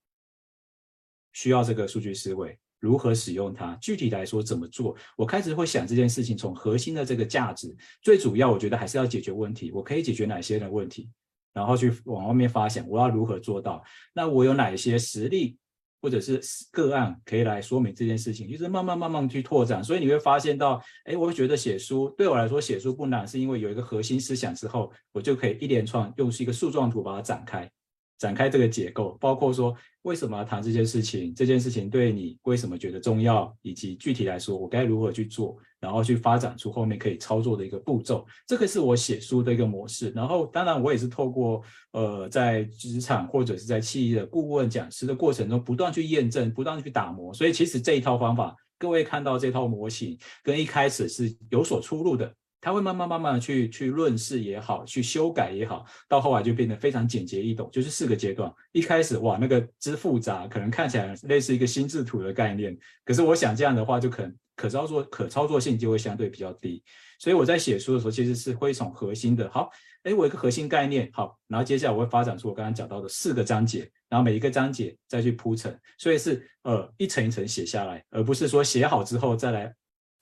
[1.33, 2.59] 需要这个数据思维。
[2.81, 3.77] 如何使用它？
[3.77, 4.97] 具体来说怎么做？
[5.17, 9.71] 我开始会想这件事情，从核心的这个价值，最主要我觉得还是要解决问题。
[9.71, 11.09] 我可以解决哪些的问题？
[11.53, 13.81] 然后去往外面发想，我要如何做到？
[14.13, 15.57] 那我有哪些实力
[16.03, 16.41] 或者是
[16.73, 18.51] 个案可以来说明这件事情？
[18.51, 19.83] 就是慢慢慢慢去拓展。
[19.83, 27.71] 所以你会发现到，哎，我会觉得写书对我来说写书不难，是因为有一个核心思想之后，我就可以一连串用一个树状图把它展开。
[28.19, 38.25] 展开这个结构，包括说为什么要谈这件事情，这件事情对你为什么觉得重要，以及具体来说我该如何去做，然后去发展出后面可以操作的一个步骤。
[38.47, 40.11] 这个是我写书的一个模式。
[40.15, 47.35] 然后当然我也是透过呃在职场或者是在企业的顾问讲师的过程中不断去验证，不断去打磨。
[47.35, 52.33] 所以其实这一套方法，各位看到这套模型跟一开始是有所出入的。
[52.63, 58.51] 他会慢慢慢慢的去去润饰也好，去修改也好，到后来就变得非常简洁易懂，就是四个阶段。
[58.71, 66.81] 一开始哇，那个之复杂，可能看起来类似一个心智图的概念，可是我想这样的话，就可能可操作可操作性就会相对比较低。
[67.19, 69.69] 所以我在写书的时候，其实是会从核心的，好，
[70.05, 79.75] 哎，我一个核心概念，好，然后接下来我会发展出我刚刚讲到的四个章节，然后每一个章节再去铺陈，所以是呃一层一层写下来，而不是说写好之后再来。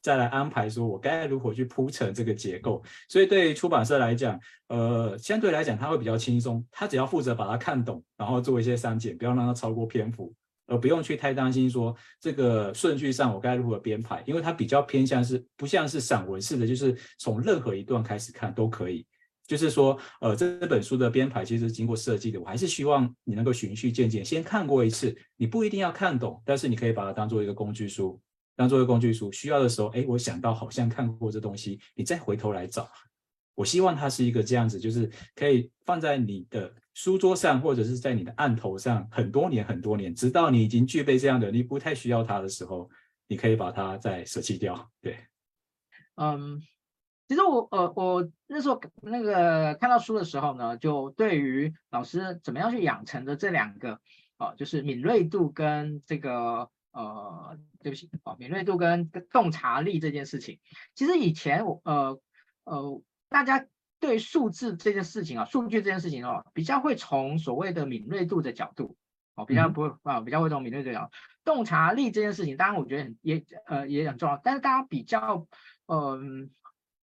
[0.03, 2.83] 再来安排说，我该如何去铺陈这个结构。
[3.09, 6.65] 所以对于出版社来讲，呃，相对来讲，它会比较轻松。
[6.71, 10.35] 他只要负责把它看懂，然后做一些删减，不要让它超过篇幅，
[10.67, 19.07] 而不用去太担心说这个顺序上我该如何编排，因为它比较偏向是不像是散文式的，就是从任何一段开始看都可以。
[19.47, 28.21] 就是说，呃，这本书的编排其实是经过设计的，我还是希望你能够循序渐进，先看过一次，你不一定要看懂，但是你可以把它当做一个工具书，
[28.61, 32.87] 当做一个工具书，需要的时候，哎，我想到好像看过这东西，你再回头来找。
[33.55, 42.87] 我希望它是一个这样子，就是可以放在你的书桌上，或者是在你的案头上很多年很多年，直到你已经具备这样的，你不太需要它的时候，
[43.29, 44.91] 你可以把它再舍弃掉。
[45.01, 45.17] 对，
[46.17, 46.61] 嗯。
[47.29, 53.99] 其实我呃我那时候那个看到书的时候呢，就对于老师怎么样去养成的这两个
[54.37, 60.61] 哦、就是敏锐度跟这个呃对不起哦，敏锐度跟洞察力这件事情，
[60.95, 62.21] 其实以前我呃
[62.65, 63.67] 呃大家
[63.99, 68.97] 对数字这件事情啊，数据这件事情哦，比较会从所谓的敏锐度的角度
[69.35, 71.11] 哦，比较不会啊、呃，比较会从敏锐度角度，
[71.45, 75.47] 洞察力这件事情，当然我觉得很也呃也很重要，但是大家比较
[75.87, 75.99] 嗯。
[76.43, 76.49] 呃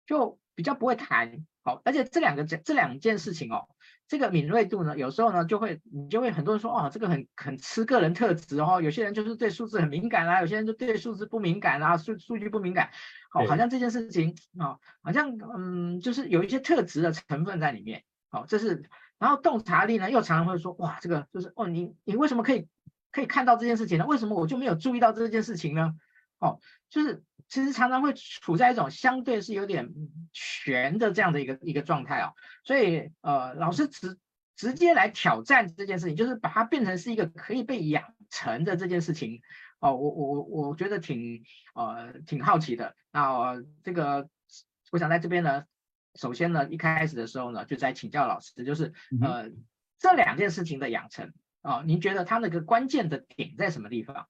[0.07, 1.47] 就比较不会谈。
[1.63, 3.71] 好，而且这两个这这两件事情哦，
[4.07, 12.91] 这个敏锐度呢，有时候呢就会你就会很多人说哦，这个很很吃个人特质哦，有些人就是对数字很敏感啊，有些人就对数字不敏感啊，数数据不敏感，
[13.33, 18.85] 哦，好像这件事情啊，好像嗯，就是有一些特质的成分在里面，好，这是
[19.19, 22.69] 然后洞察力呢，又常常会说哇，这个就是哦，你你为什么可以
[23.11, 24.07] 可以看到这件事情呢？
[24.07, 25.95] 为什么我就没有注意到这件事情呢？
[26.47, 27.23] 哦，就是。
[27.47, 29.93] 其实常常会处在一种相对是有点
[30.33, 32.33] 悬的这样的一个一个状态哦，
[32.65, 34.19] 所以呃，老师直
[34.57, 39.43] 直接来挑战这件事情，就是把它变成是一个可以被养成的这件事情
[39.79, 42.97] 哦，我我我觉得挺呃挺好奇的。
[43.13, 44.29] 那、呃、这个
[44.91, 45.65] 我想在这边呢，
[46.15, 49.51] 首先呢，一开始的时候呢，就在请教老师，就是呃
[49.99, 54.27] 这两件事情的养成啊、呃，您觉得它那个关键的点在什么地方？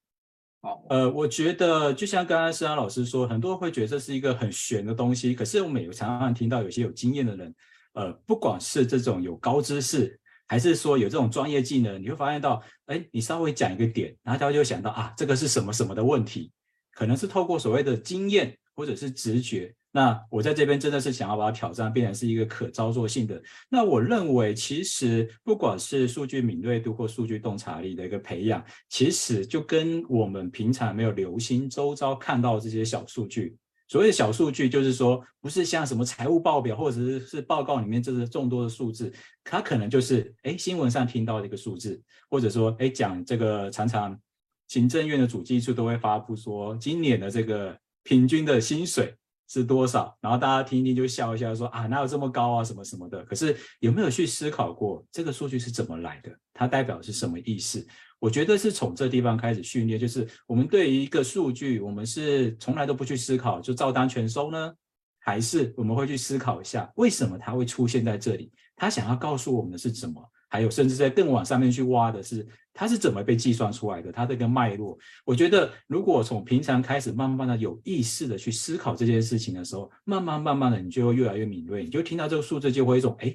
[0.88, 5.34] 呃，我觉得就像刚刚施安老师说，很多人会觉得这是一个很玄的东西。
[5.34, 7.54] 可是我们有常常听到有些有经验的人，
[7.92, 16.50] 呃，不管是这种有高知识，还是说有这种专业技能，你会发现到，哎，你稍微讲一个点，然后他就想到啊，这个是什么什么的问题，
[16.92, 19.74] 可能是透过所谓的经验或者是直觉。
[19.96, 23.40] 那我在这边真的是想要把它挑战，变成是一个可操作性的。
[23.68, 33.56] 那我认为，其实不管是数据敏锐度或数据洞察力的一个培养，其实就跟我们平常没有留心周遭看到这些小数据。
[33.86, 39.12] 所谓的小数据，就是说不是像什么财务报表或者是是报告里面这是众多的数字，
[39.44, 44.18] 它可能就是哎新闻上听到的一个数字，或者说哎讲这个常常
[44.66, 49.14] 行政院的主计处都会发布说今年的这个平均的薪水。
[49.48, 50.16] 是多少？
[50.20, 53.24] 然后大家听一听就笑一笑，说啊哪有这么高啊什么什么的。
[53.24, 56.30] 可是有没有去思考过这个数据是怎么来的？
[56.52, 57.86] 它代表是什么意思？
[58.18, 64.72] 我觉得是从这地方开始训练，就是我们对于一个数据，我们是从来都不去思考就照单全收呢，
[65.20, 68.50] 还是我们会去思考一下为什么它会出现在这里？
[68.76, 70.22] 它想要告诉我们的是什么？
[70.48, 74.10] 还有，甚至在更往上面去挖的是，它是怎么被计算出来的？
[74.10, 83.34] 它这个脉络，我觉得，如果从平常开始，慢慢的有意识的去思考这件事情的时候，慢慢慢慢的，你就会越来越敏锐，你就听到这个数字，就会一种哎，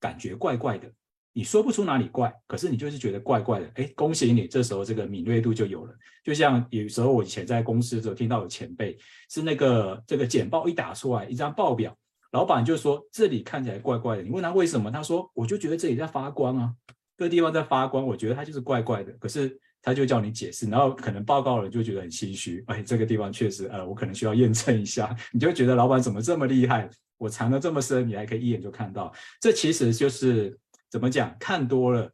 [0.00, 0.90] 感觉怪怪的。
[1.34, 3.70] 你说不出哪里怪，可是你就是觉得怪怪的。
[3.74, 5.94] 哎，恭喜你，这时候这个敏锐度就有了。
[6.24, 8.98] 就像有时候我以前在公司的时候，听到有前辈
[9.30, 11.96] 是那个这个简报一打出来，一张报表。
[12.32, 14.90] 老板就说：“这里看起来怪怪的。”你问他为什么？
[14.90, 16.74] 他说：“我就觉得这里在发光啊，
[17.18, 22.62] 这个地方在发光，我觉得它就是怪怪的。”可是他就叫你解释，然后可能报告人就觉得很心虚。
[22.68, 25.14] 哎，这个地方确实，呃，我可能需要验证一下。
[25.32, 26.88] 你就觉得老板怎么这么厉害？
[27.16, 29.12] 我藏得这么深，你还可以一眼就看到。
[29.40, 30.56] 这其实就是
[30.88, 31.36] 怎么讲？
[31.40, 32.08] 看多了，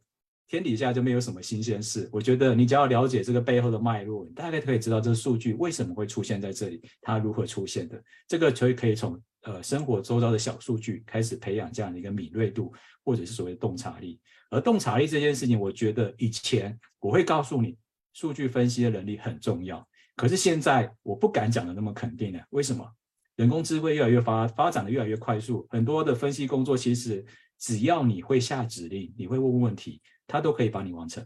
[0.47, 2.09] 天底下就没有什么新鲜事。
[2.11, 8.01] 我觉得你只要了解这个背后的脉络，你大概可以知道这数据为什么会出现在这里，它如何出现的。
[8.27, 9.21] 这个所以可以从。
[9.45, 14.19] 呃，生活周遭的小数据开始培养这样的一个敏锐度，或者是所谓的洞察力。
[14.49, 17.77] 而洞察力这件事情，我觉得以前我会告诉你，
[18.13, 19.87] 数据分析的能力很重要。
[20.15, 22.43] 可是现在我不敢讲的那么肯定了。
[22.51, 22.89] 为什么？
[23.35, 27.25] 人工智慧越来越发发展的越来越快速，很多的分析工作其实
[27.59, 31.25] 只要你会下指令，你会问问题，它都可以帮你完成。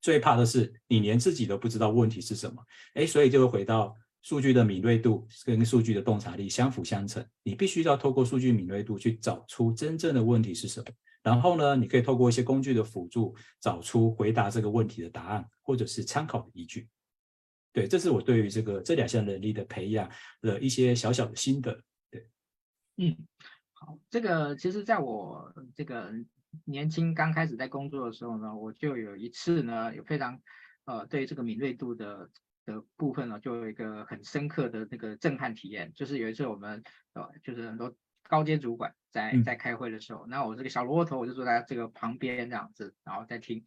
[0.00, 2.62] 最怕的是你连自己都不知道问题是什么。
[2.94, 3.96] 哎，所以就会回到。
[4.20, 10.86] 数据的敏锐度跟数据的洞察力相辅相成，你必须要透过数据敏锐度去找出真正的问题是什么，
[11.28, 16.88] 然后呢，你可以透过一些工具的辅助，找出回答这个问题的答案，或者是参考的依据。
[17.72, 20.10] 对，这是我对于这个这两项能力的培养
[20.40, 21.82] 的一些小小的心得。
[22.10, 22.30] 对，
[22.96, 23.14] 嗯，
[23.74, 26.10] 好，这个其实在我这个
[26.64, 30.40] 年轻刚开始在工作的时候呢，我就有一次呢，有非常。
[30.88, 32.30] 呃对这个敏锐度的
[32.64, 37.94] 的部分呢，就有一个很深刻的那个震撼体验，就是有一次我们呃就是很多
[38.28, 43.64] 高阶主管在在开会的时候，那、嗯、我这个小萝卜头我就坐在这个旁边这样子，然后在听，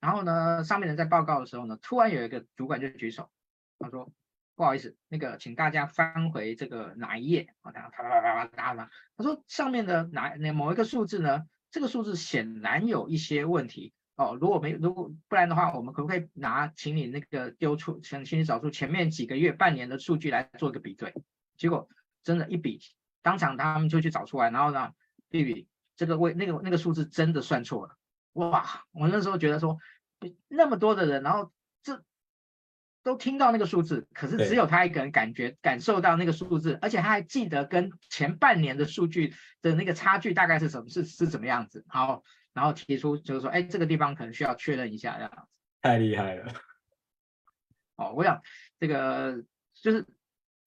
[0.00, 3.30] 然后呢上面人在报告的时候呢，突然有一个主管就举手，
[3.78, 4.12] 他说。
[4.56, 7.72] 不好意思，那个，请大家翻回这个哪一页啊？
[7.72, 11.46] 然后啪啪啪啪啪啪，他说上面的哪那某一个数字呢？
[11.70, 14.36] 这个数字显然有一些问题哦。
[14.38, 21.14] 如果没如果不然的话，我们可不可以拿，请你那个丢出，请请你找出前面几个月、半年的数据来做一个比对？
[21.56, 21.88] 结果
[22.22, 22.80] 真的，一比，
[23.22, 24.92] 当场他们就去找出来，然后呢，
[25.28, 27.96] 比比这个位那个那个数字真的算错了。
[28.34, 28.84] 哇！
[28.92, 29.78] 我那时候觉得说，
[30.48, 31.52] 那么多的人，然后
[31.82, 32.02] 这。
[33.02, 41.82] 都听到那个数字，可是只有他一个人感觉感受到那个数字，而且他还记得跟前半年的数据的那个差距大概是什么，是是怎么样子。
[41.90, 45.48] 然后然后提出就是说，哎，这个地方可能需要确认一下这样子。
[45.80, 46.52] 太厉害了。
[47.96, 48.42] 哦，我想
[48.78, 49.42] 这个
[49.72, 50.06] 就是。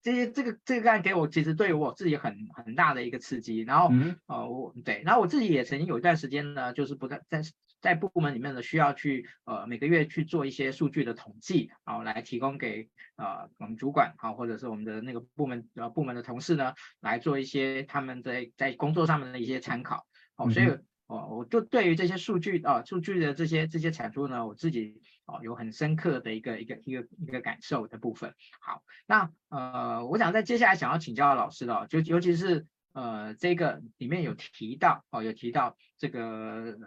[0.03, 7.41] 这些这个这个案给我其实对我自己很很大的一个刺激，然后、嗯、呃我对，然后我自己也曾经有一段时间呢，就是不在在
[7.81, 20.65] 在部门里面呢需要去呃每个月去做一些数据的统计，然后来提供给呃我们主管啊或者是我们的那个部门呃部门的同事呢来做一些他们在在工作上面的一些参考，哦所以。
[20.67, 28.33] 嗯哦，我就对于这些数据啊，数据的这些这些产出呢，我自己哦有很深刻的一个一个一个一个感受的部分。
[28.59, 36.77] 好，那呃，我想在接下来想要请教老师的，就尤其是呃这个里面有提到哦，有提到这个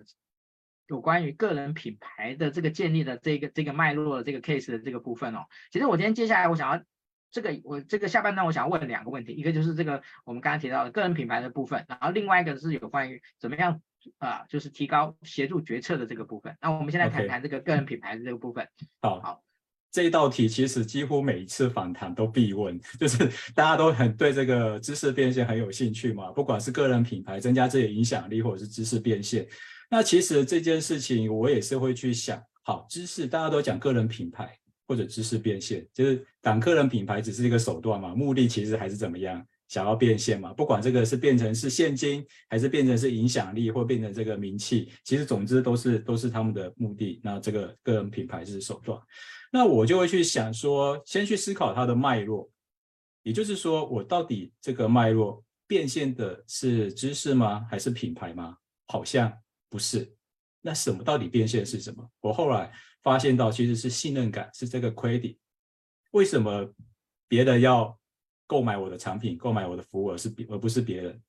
[0.86, 5.46] 有关于个人品牌的这个建立的这个这个脉络的这个 case 的这个部分哦。
[5.70, 6.84] 其实我今天接下来我想要
[7.30, 13.80] 这个我这个下半段我想要问两个问题，一个就是这个我们刚刚提到的个人品牌的部分，然后另外一个是有关于怎么样。
[14.18, 16.56] 啊，就是提高协助决策的这个部分。
[16.60, 18.66] 那我们现在谈谈这个个人品牌的这个部分。
[19.00, 19.42] 好，好，
[19.90, 23.18] 这一道题其实几乎每一次访谈都必问， 就是
[23.54, 29.46] 大家都很对这个知识变现很有兴趣嘛，不管是个人品牌增加自己的影响力，或者是知识变现。
[29.90, 34.52] 那其实这件事情我也是会去想，好，知识大家都讲个人品牌
[34.88, 39.46] 或者知识变现，就是讲个人品牌只是一个手段嘛，目的其实还是怎么样？
[39.68, 40.52] 想要变现嘛？
[40.52, 47.20] 不管这个是变成是现金，还是变成是影响力，或变成这个名气，其实总之都是都是他们的目的。
[47.22, 49.00] 那这个个人品牌是手段，
[49.50, 52.48] 那我就会去想说，先去思考它的脉络，
[53.24, 57.66] 也就是说，我到底这个脉络变现的是知识吗？
[57.68, 58.56] 还是品牌吗？
[58.86, 59.32] 好像
[59.68, 60.14] 不是。
[60.62, 62.08] 那什么到底变现是什么？
[62.20, 65.36] 我后来发现到其实是信任感，是这个 credit。
[66.12, 66.72] 为什么
[67.26, 67.98] 别人要？
[68.46, 71.20] 购买我的产品，购买我的服务，而是而不是别人。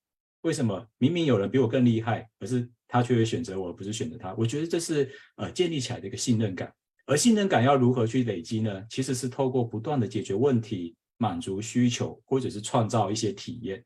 [0.41, 4.33] 为什么明明有人比我更厉害，可是他却会选择我，而不是选择他？
[4.35, 6.71] 我觉得这是呃建立起来的一个信任感。
[7.05, 8.85] 而信任感要如何去累积呢？
[8.89, 13.83] 其实是透过不断的解决问题、满足需求，或者是创造一些体验。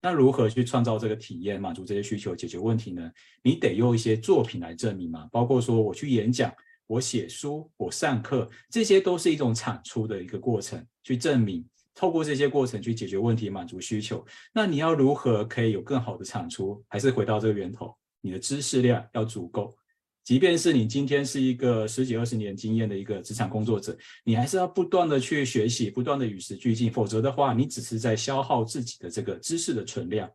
[0.00, 3.10] 那如何去创造这个体验、满足这些需求、解决问题呢？
[3.42, 5.28] 你得用一些作品来证明嘛。
[5.32, 6.52] 包括说我去演讲、
[6.86, 11.64] 我写书、我上课，这些都是一种产出的一个过程，去证明。
[11.94, 16.84] 透过这些过程去解决问题、满足需求，那你要如何可以有更好的产出？
[16.88, 19.76] 还是回到这个源头，你的知识量要足够。
[20.24, 30.30] 即便是你今天是一个十几二十年经验的一个职场工作者，你还是要不断的去学习，不断的与时俱进，否则的话，你只是在消耗自己的这个知识的存量。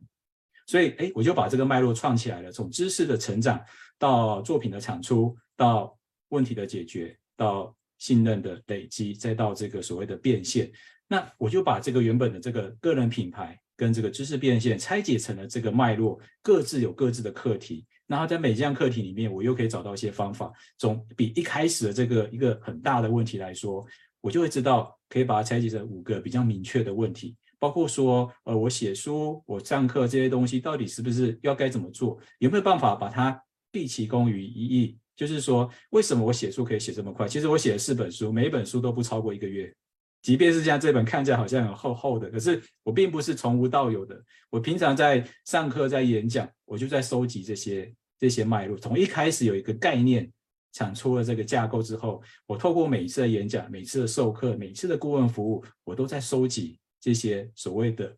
[0.67, 3.59] 所以，哎，我就把这个脉络串起来了，从知识的成长
[3.97, 5.97] 到作品的产出，到
[6.27, 10.71] 问题的解决，到信任的累积，再到这个所谓的变现。
[11.09, 17.85] 那我就把这个原本的这个个人品牌跟这个知识变现拆解成了这个脉络，各自有各自的课题。
[18.05, 20.51] 然后在每项课题里面，我又可以找到一些方法。
[20.77, 23.85] 总比一开始的这个一个很大的问题来说，
[24.21, 32.19] 我就会知道可以把它拆解成五个比较明确的问题，包括说，呃，我写书、我上课这些东西到底是不是要该怎么做？
[32.39, 33.39] 有没有办法把它
[33.71, 34.97] 毕其功于一役？
[35.15, 37.27] 就是说，为什么我写书可以写这么快？
[37.27, 39.73] 其实我写了四本书，每一本书都不超过一个月。
[40.21, 44.21] 即便是像这本看起来好像很厚厚的，可是我并不是从无到有的。
[44.49, 48.77] 我平常在上课、在演讲，我就在收集这些这些脉络。
[48.77, 50.29] 从一开始有一个概念，
[50.73, 58.13] 产出了这个架构之后，我透过每一次的演讲、每次的授课、每次的顾问服务，我都在收集这些所谓的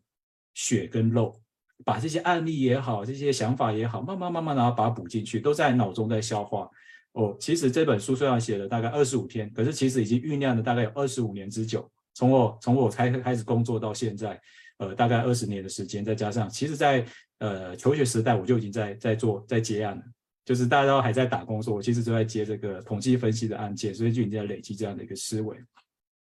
[0.54, 1.40] 血跟肉，
[1.84, 6.68] 把这些案例也好、这些想法也好，慢慢慢慢然后把它补进去，都在脑中在消化。
[7.12, 11.90] 哦，其实这本书虽然写了大概二十五天，可是其实已经酝酿了大概有二十五年之久。
[12.14, 14.40] 从我从我开开始工作到现在，
[14.78, 17.04] 呃，大概二十年的时间，再加上其实在
[17.38, 20.02] 呃求学时代我就已经在在做在接案了。
[20.44, 25.56] 就是大家都还在打工，说我其实都在接这个统计分析的案件，所以就已经在累积这样的一个思维。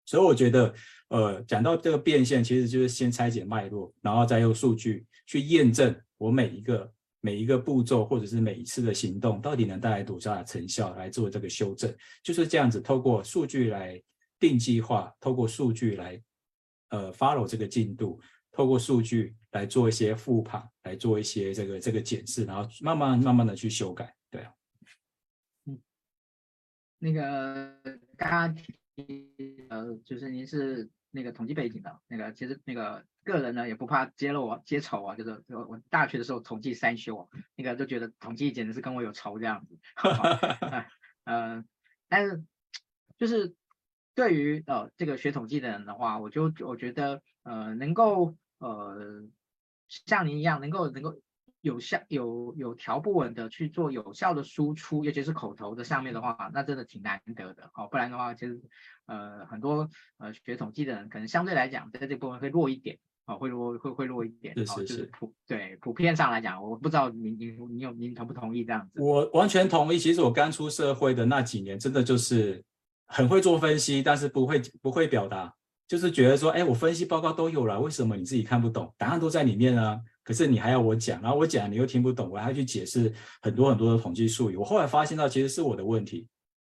[0.06, 0.74] 所以我觉得，
[1.10, 6.92] 呃，讲到这个变现，其实就是先拆解脉络，然后再用数据去验证我每一个
[7.22, 11.94] 每一个步骤或者是每一次的行动到底能带来多大的成效，来做这个修正，
[12.24, 14.02] 就是这样子，透过数据来
[14.40, 16.22] 定计划，透过数据来
[16.90, 18.20] 呃 follow 这个进度，
[18.52, 24.54] 透过数据来做一些复盘，来做一些这个这个检视，然后慢慢慢慢的去修改，对啊，
[25.66, 25.80] 嗯，
[26.98, 27.80] 那个
[28.18, 28.56] 刚刚。
[29.70, 39.78] 呃，就是您是那个统计背景的，那个其实那个个人呢也不怕揭露啊，揭丑啊，就是我我大学的时候统计三修啊，那个就觉得统计简直是跟我有仇这样子。
[41.24, 41.64] 呃，
[42.10, 42.44] 但是
[43.18, 43.56] 就是
[44.16, 49.24] 对于呃这个学统计的人的话，我就我觉得呃能够呃
[49.88, 51.22] 像您一样能够能够。
[51.62, 57.90] 有效有有条不紊的去做有效的输出，尤其是口头的上面的话，那真的挺难得的哦。
[57.92, 58.62] 不然的话，其实
[59.08, 62.98] 呃很多呃学统计的人，可能相对来讲在这部分会弱一点
[63.30, 64.58] 哦，会弱会会弱一点。
[64.58, 64.86] 是是是。
[64.86, 69.00] 就是普对普遍上来讲，我不知道您您您有您同不同意这样子？
[69.00, 70.00] 我完全同意。
[70.00, 72.62] 其实我刚出社会的那几年，真的就是
[73.06, 75.54] 很会做分析，但是不会不会表达，
[75.88, 78.92] 就是觉得说，哎，我分析报告都有了，为什么你自己看不懂？
[78.98, 80.00] 答案都在里面啊。
[80.24, 83.12] 可是你还要我讲，然后我讲你又听不懂，我还要去解释
[83.42, 84.56] 很多很多的统计术语。
[84.56, 86.28] 我后来发现到其实是我的问题，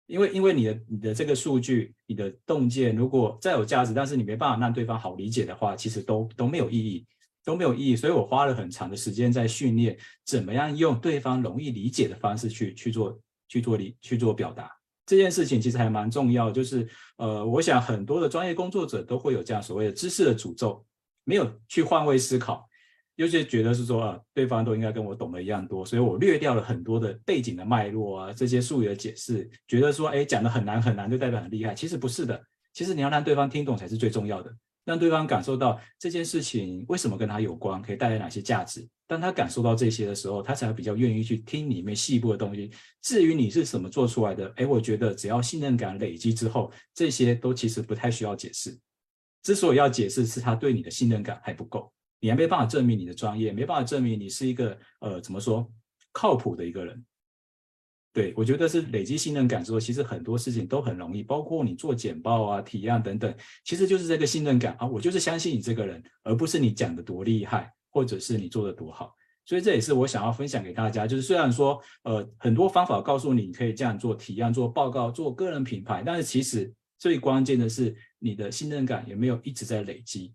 [0.07, 7.04] 因为因为你的你的这个数据，你的洞见如果再有价值，但是你没办法让对方好理解的话，其实都都没有意义，
[7.44, 7.96] 都没有意义。
[7.96, 14.70] 所以我花了很长的时间在训练，怎么样用对方容易理解的方式去去做去做理去做表达。
[15.04, 20.84] 这件事情其实还蛮重要，就是呃，我想很多的专业工作者都会有这样所谓的知识的诅咒，
[21.24, 22.68] 没有去换位思考。
[23.16, 31.74] 尤其觉得是说啊，对方都应该跟我懂得一样多，所以我略掉了很多的背景的脉络啊，这些术语的解释，觉得说，哎，讲的很难很难，就代表很厉害。
[31.74, 32.40] 其实不是的，
[32.72, 34.54] 其实你要让对方听懂才是最重要的，
[34.84, 38.86] 让对方感受到这件事情为什么跟他有关，可以带来哪些价值。
[39.08, 42.70] 当他感受到这些的时候，他才会比较愿意去听里面细部的东西。
[43.00, 48.76] 至于你是怎么做出来的，哎，我觉得只要信任感累积之后，这些都其实不太需要解释。
[49.42, 51.90] 之所以要解释，是他对你的信任感还不够。
[52.27, 55.64] 你还没办法证明你的专业，没办法证明你是一个呃怎么说
[56.11, 57.05] 靠谱的一个人。
[58.12, 69.14] 对，我觉得是累积信任感之后，其实很多事情都很容易，包括你做简报啊、提案等等，其实就是这个信任感啊，我就是相信你这个人，而不是你讲的多厉害，或者是你做的多好。
[69.45, 80.35] 所以这也是我想要分享给大家，就是虽然说呃很多方法告诉你可以这样做提案、做报告、做个人品牌，但是其实最关键的是你的信任感有没有一直在累积。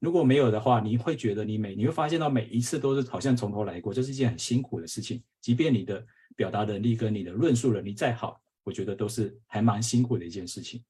[0.00, 5.22] 如果没有的话，你会觉得你每你会发现到每一次都是好像从头来过，这是一件很辛苦的事情。
[5.40, 10.84] 即便你的表达能力跟你的论述能力再好，我觉得都是还蛮辛苦的一件事情。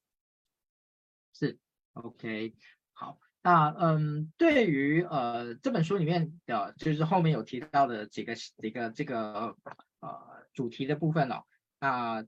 [1.33, 1.57] 是
[1.93, 2.53] ，OK，
[2.93, 9.55] 好，那嗯，对于呃这本书里面的，就是后面有提到的几个几个这个
[10.01, 10.19] 呃
[10.53, 11.43] 主题的部分哦，
[11.79, 12.25] 那。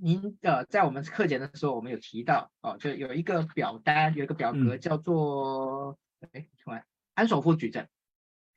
[0.00, 5.98] 您的在我们课前的时候，我们有提到哦，就有一个表单，有一个表格叫做
[6.32, 6.82] 哎，什么、嗯？
[7.14, 7.88] 安索夫矩阵。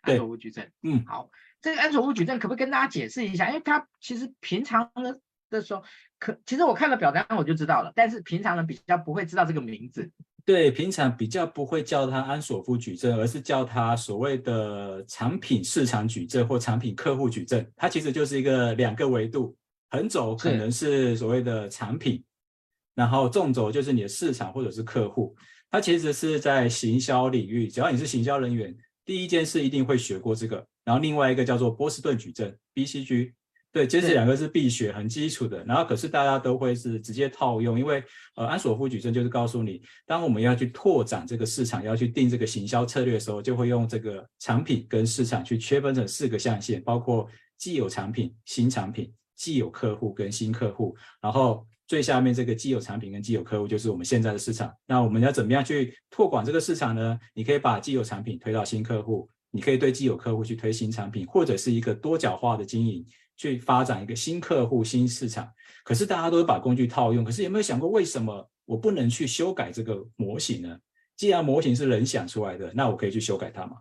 [0.02, 0.72] 安索夫矩阵。
[0.82, 1.30] 嗯，好，
[1.62, 3.50] 这个安索夫矩阵可不可以跟大家解释一下？
[3.50, 5.84] 因为它其实平常的的时候，
[6.20, 10.10] 可其实我看了表单我就知道了，但是平常人比较不会知道这个名字。
[10.46, 17.72] 对，平常比较不会叫它安索夫矩阵，而是叫它所谓的产品市场矩阵或产品客户矩阵。
[17.76, 19.56] 它其实就是一个两个维度。
[19.90, 22.24] 横轴可能是所谓的产品，
[22.96, 25.36] 然后纵轴就是你的市场或者是客户。
[25.72, 28.76] 它其实是在行销领域，只要你是行销人员，
[29.06, 30.66] 第一件事一定会学过这个。
[30.84, 33.34] 然后另外一个叫做波士顿矩阵 （BCG），
[33.72, 35.64] 对，这两个是必学，很基础的。
[35.66, 38.04] 然后可是大家都会是直接套用，因为
[38.36, 47.30] 呃安索夫矩阵就是告诉你，当我们要去拓展这个市场，要去定这个行销策略的时候，就会用这个产品跟市场去区分成四个象限，包括
[47.60, 49.14] 既有产品、新产品。
[49.40, 54.70] 既有客户跟新客户，然后最下面这个既有产品跟既有客户就是我们现在的市场。
[54.86, 57.18] 那我们要怎么样去拓广这个市场呢？
[57.34, 63.06] 你可以把既有产品推到新客户，你可以对既有客户去推新产品，或者是一个多角化的经营，
[63.38, 65.50] 去发展一个新客户、新市场。
[65.86, 70.78] 可是大家都是把工具套用，可是有没有想过为什么我不能去修改这个模型呢？
[71.16, 73.78] 既然模型是人想出来的，那我可以去修改它嘛？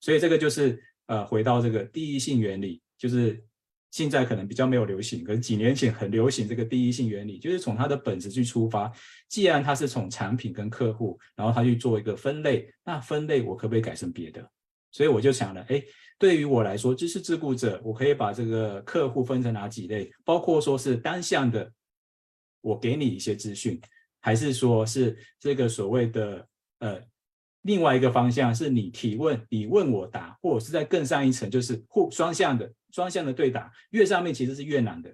[0.00, 3.44] 所以这个就是呃，回到这个第一性原理，就是。
[3.92, 8.90] 现在可能比较没有流行，可是几年前很流行这个第一性原理，就是从它的本质去出发。
[9.28, 14.50] 既然它是从产品跟客户，然后它去做一个分类，那分类我可不可以改成别的？
[14.90, 15.82] 所以我就想了，哎，
[16.18, 20.10] 对于我来说，知识自雇者，我可以把这个客户分成哪几类？
[20.24, 21.70] 包括说是单向的，
[22.62, 23.78] 我给你一些资讯，
[24.20, 26.46] 还是说是这个所谓的
[26.78, 26.98] 呃
[27.62, 35.12] 另外一个方向，是你提问，你问我答，或者是在更上一层，就是互双向的双向的对打，越上面其实是越难的。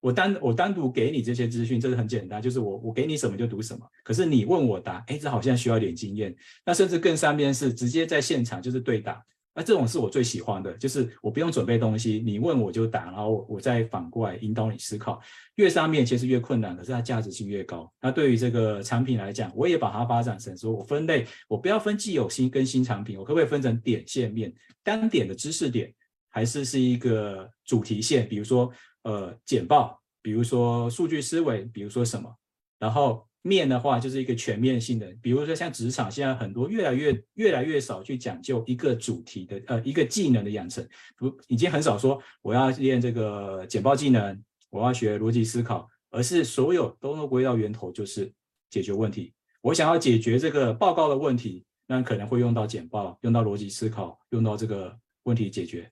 [0.00, 3.84] 我单我单独给你这些资讯，这是很简单，就是我我给你什么就读什么。
[4.04, 6.34] 可是你问我答，哎，这好像需要点经验。
[6.64, 9.20] 那甚至更上面是直接在现场就是对打，
[9.52, 15.20] 那这种是我最喜欢的，就是我不用准备东西，你问我就答，然后我我再反过来引导你思考。
[15.56, 17.90] 越上面其实越困难，可是它价值性越高。
[18.00, 24.52] 那对于这个产品来讲，我也把它发展成说，我分类，我不要分既有新跟新产品，我可不可以分成点线面
[24.84, 25.92] 单点的知识点，
[26.36, 28.70] 还是是一个主题线，比如说。
[29.08, 32.28] 呃，简报，比如说数据思维，比如说什么，
[32.76, 40.84] 然后面的话就是一个全面性的，比如说像职场，现在很多越来越越来越少去讲究一个主题的，呃，一个技能的养成，
[41.16, 48.32] 不，已经很少说我要练这个简报技能，我要学逻辑思考，而是所有都能归到源头，就是
[48.68, 49.32] 解决问题。
[49.60, 55.88] 我想要解决这个报告的问题，那可能会用到简报，用到逻辑思考，用到这个问题解决。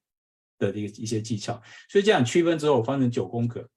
[0.58, 3.68] 的一个一些技巧，所以这样区分之后，我分成九宫格，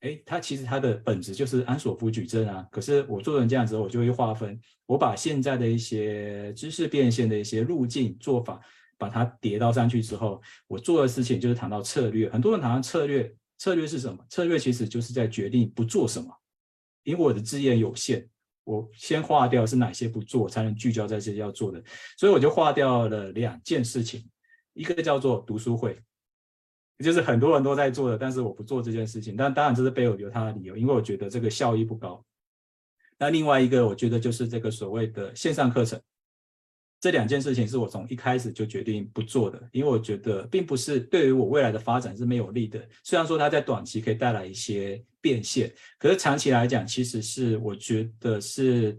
[0.00, 2.66] 哎，它其实它的本质就是安索夫矩阵啊。
[2.70, 8.60] 可是我做成这样之后，我就会划分，我把现在的一些知识变现的一些路径做法，
[8.98, 12.28] 把它叠到上去之后，我做的事情就是谈到策略。
[12.30, 14.24] 很多人谈到策略，策略是什么？
[14.28, 16.28] 策略其实就是在决定不做什么。
[17.04, 18.26] 因为我的资源有限，
[18.64, 21.82] 我先划掉是哪些不做，才能聚焦在这些要做的。
[22.16, 24.26] 所以我就划掉了两件事情，
[24.72, 25.98] 一个叫做读书会。
[26.98, 29.34] 就是很多人都在做的，但是我不做这件事情。
[29.36, 32.24] 但当然这是背后有他的理由，因为我觉得这个效益不高。
[33.18, 36.00] 那另外一个，我觉得就是这个所谓的线上课程，
[37.00, 42.80] 这两件事情是我从一开始就决定不做的，因为我觉得并不是对于我未来的发展是没有利的。
[43.02, 48.96] 虽然说它在短期可以带来一些变现，可是长期来讲，其实是我觉得是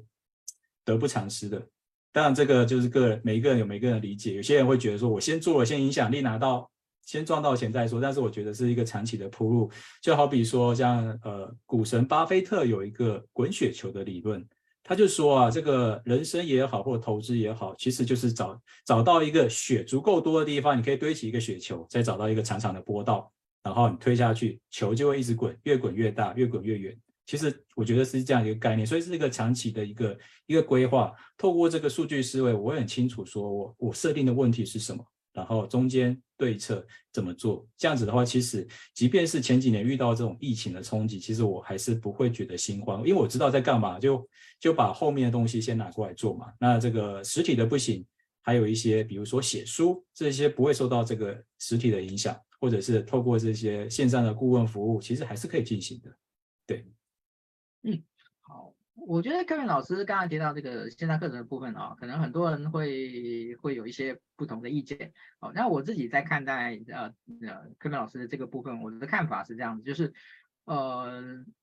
[0.84, 1.66] 得不偿失的。
[2.12, 6.70] 当然，这个就是个人每一个人有每一个人的理解，有些人会觉得说我先做了，先影响力拿到。
[7.06, 14.46] 先赚到钱再说，但是我觉得是一个长期的铺路，就好比说像呃股神巴菲特有一个滚雪球的理论，
[14.84, 23.32] 他就说啊，这个人生也好，或投资也好，其实就是找找到一个雪足够多的地方，你可以堆起一个雪球，再找到一个长长的坡道，
[23.64, 26.98] 然后你推下去，球就会一直滚，越滚越大，越滚越远。
[27.28, 31.12] 其实我觉得是这样一个概念，所以是一个长期的一个一个规划。
[31.38, 35.04] 透过这个数据思维，我会很清楚说我我设定的问题是什么。
[35.36, 37.68] 然后中间对策怎么做？
[37.78, 44.28] 这样子的话，其实即便是前几年遇到这种疫情的冲击，其实我还是不会觉得心慌，因为我知道在干嘛，就
[44.60, 46.54] 就把后面的东西先拿过来做嘛。
[46.58, 48.06] 那这个实体的不行，
[48.42, 56.18] 还有一些比如说写书这些不会受到这个实体的影响，或者是透过这些线上的顾问服务，其实还是可以进行的。
[56.66, 56.86] 对，
[57.84, 58.02] 嗯。
[58.96, 65.14] 我觉得科明老师刚才提到这个线上课程的部分啊、哦，可能很多人会会有一些不同的意见。
[65.40, 70.14] 哦，那我自己在看待呃呃科明老师的这个部分，我的看法是这样子，就是
[70.64, 71.22] 呃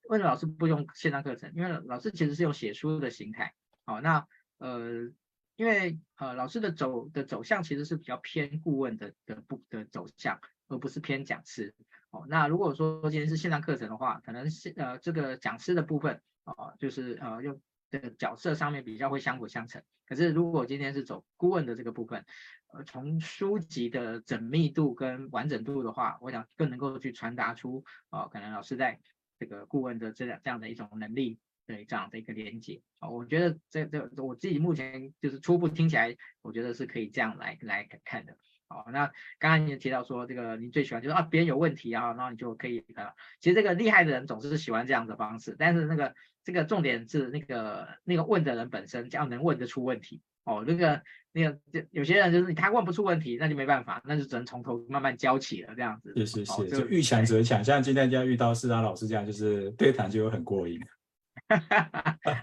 [0.09, 1.51] 为什么老师不用线上课程？
[1.55, 3.53] 因为老师其实是用写书的形态。
[3.83, 4.27] 好、哦，那
[4.59, 5.11] 呃
[5.55, 11.73] 因为呃老师的走的走向其实是比较偏顾问的的不的走向，而不是偏讲师。
[12.13, 16.21] 哦，那如果说今天是线上课程的话，可能是呃这个讲师的部分。
[16.45, 19.81] 啊，就是呃，用这个角色上面比较会相辅相成。
[20.05, 22.25] 可是如果今天是走顾问的这个部分，
[22.67, 28.99] 呃，从书籍的缜密度跟完整度的话，我想更能够去传达出啊，可能老师在
[29.39, 32.81] 这个顾问的这样这样的一种能力，对这样的一个连接。
[32.99, 38.37] 啊，我觉得这这我自己目前就是初步听起来，我觉得是可以这样来来看的。
[38.73, 43.05] 好，那刚刚你提到说这个你最喜欢就是啊，别人有问题啊，然后你就可以呃，
[43.39, 46.13] 其实这个厉害的人总是喜欢这样的方式，但是那个。
[46.45, 50.61] 这个重点是那个那个问的人本身要能问得出问题哦。
[50.67, 51.01] 那个
[51.31, 51.57] 那个
[51.91, 56.11] 有些人就是他问不出问题，那就没办法，那就只能从头慢慢教起了这样子。
[56.17, 57.63] 是是是，哦、就遇强则强。
[57.63, 60.77] 像今天这样遇到世达老师这样，就是对谈就会很过瘾。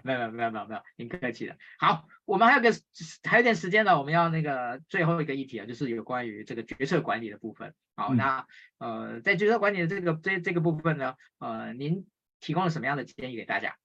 [0.03, 1.57] 没有没有没有没有没有，您客气了。
[1.79, 2.71] 好，我们还有个
[3.25, 7.75] 还有点时间呢，我们要那个最后一个议题啊，就是有关于这个决策管理的部分。
[7.97, 8.47] 好，嗯、那
[8.79, 12.07] 呃在决策管理的这个这这个部分呢，呃您
[12.41, 13.77] 提供了什么样的建议给大家？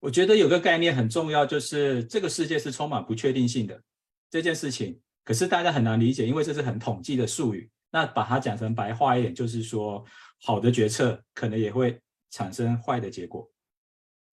[0.00, 3.82] 我觉得有个概念很重要，就是这个世界是充满不确定性的
[4.30, 7.70] 这件事情，可是大家很难理解，因为这是很统计的术语。
[7.90, 10.04] 那把它讲成白话一点，就是说，
[10.42, 11.98] 好的决策可能也会
[12.30, 13.48] 产生坏的结果，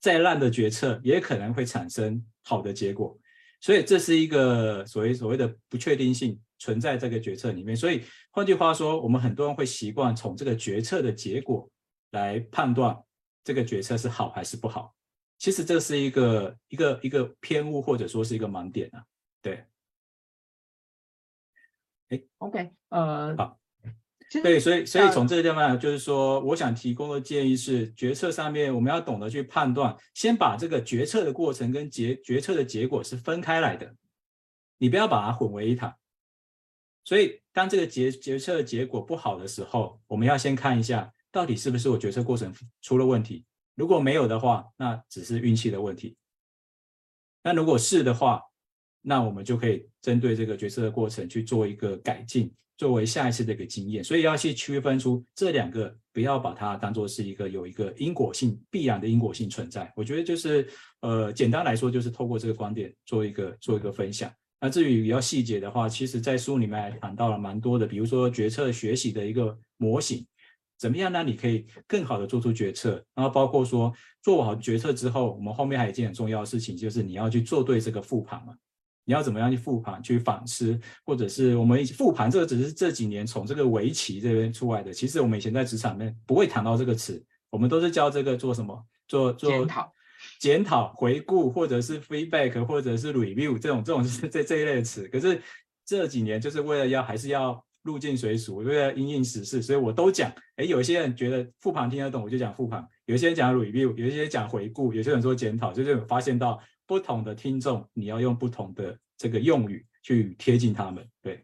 [0.04, 3.18] 再烂的决策也可能会产生好的结果。
[3.62, 7.74] 所以这是一个所谓所谓的不确定性存在这个决策里面。
[7.74, 11.72] 所以换句话说，我们很多人会习惯从这个决策的结果
[12.12, 13.02] 来判断
[13.46, 14.94] 这个决策是好还是不好。
[15.38, 19.06] 其实这是一个一个一个偏误，或者说是一个盲点啊。
[19.42, 19.64] 对。
[22.10, 23.58] 哎，OK，呃，好。
[24.42, 33.94] 对，所以所以从这个地方就是说，我想提供的建议是，决策上面我们要懂得去判断，先把这个决策的过程跟决决策的结果是分开来的，
[34.78, 35.94] 你不要把它混为一谈。
[37.04, 43.46] 所以当这个决决策的结果不好的时候，我们要先看一下，到底是不是我决策过程出了问题。
[43.76, 46.16] 如果没有的话，那只是运气的问题。
[47.44, 48.42] 那如果是的话，
[49.02, 52.54] 那我们就可以针对这个决策的过程去做一个改进。
[52.78, 59.92] 作为下一次的一个经验，所以要去区分出这两个，不要把它当做是一个有一个因果性必然的因果性存在。
[59.96, 60.68] 我觉得就是
[61.02, 64.32] 呃，简单来说就是透过这个观点做一个做一个分享。
[64.60, 70.26] 那至于比较细节的话，其实在书里面还谈到了蛮多的，比如说决策学习的一个模型，
[70.80, 78.56] 怎么样让你可以更好的做出决策，然后包括说做好决策之后，我们后面还有一件很重要的事情，就是你要去做对这个复盘嘛。
[79.06, 82.32] 你要怎么样去复盘、去反思，或者是我们复盘？
[82.32, 84.94] 这个只是这几年从这个围棋这边出来的。
[84.94, 88.82] 其实我们以前在职场里面不会谈到这个词，我们都是教这个做什么？
[89.08, 89.94] 做做检讨、
[90.40, 95.06] 检讨、回顾，或者是 feedback，或者是 review 这种这种是 这这一类的词。
[95.10, 95.42] 可是
[95.86, 100.32] 这几年就是为了要还是要入境随俗，为了因应时事，所以我都讲。
[100.56, 106.58] 哎，有些人觉得复盘听得懂，我就讲复盘；有些人讲 review，有些人讲回顾，有些人说检讨，就是有发现到。
[106.94, 111.44] 不同的听众，你要用不同的这个用语去贴近他们，对，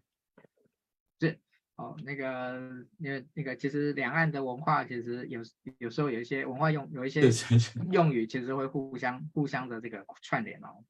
[1.19, 1.39] 是
[1.75, 5.41] 哦，那个因为那个其实两岸的文化其实有
[5.79, 7.23] 有时候有一些文化用有一些
[7.91, 10.85] 用语其实会互相互相的这个串联哦。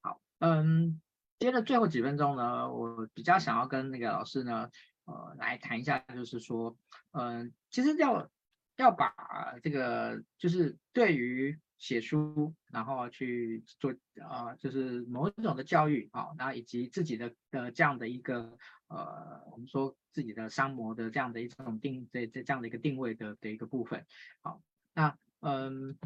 [0.00, 0.98] 好，嗯，
[1.38, 4.70] 接着最后几分钟呢，我比较想要跟那个老师呢，
[5.04, 6.78] 呃，来谈一下，就是说，
[7.10, 8.30] 嗯，其实要
[8.76, 9.14] 要把
[9.62, 11.60] 这个就是对于。
[11.78, 18.58] 写书，然后去做啊、呃，就是某种的教育啊，那以及自己的的这样的一个
[18.88, 24.04] 呃，我们说自己的商模的这样的一种定这这这样的一个定位的的一个部分。
[24.40, 24.60] 好，
[24.92, 25.96] 那嗯，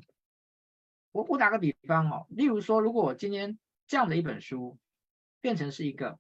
[1.11, 4.79] 我我打个比方哦，例如说，如果我今天这样的一本书
[5.41, 6.19] 变成是一个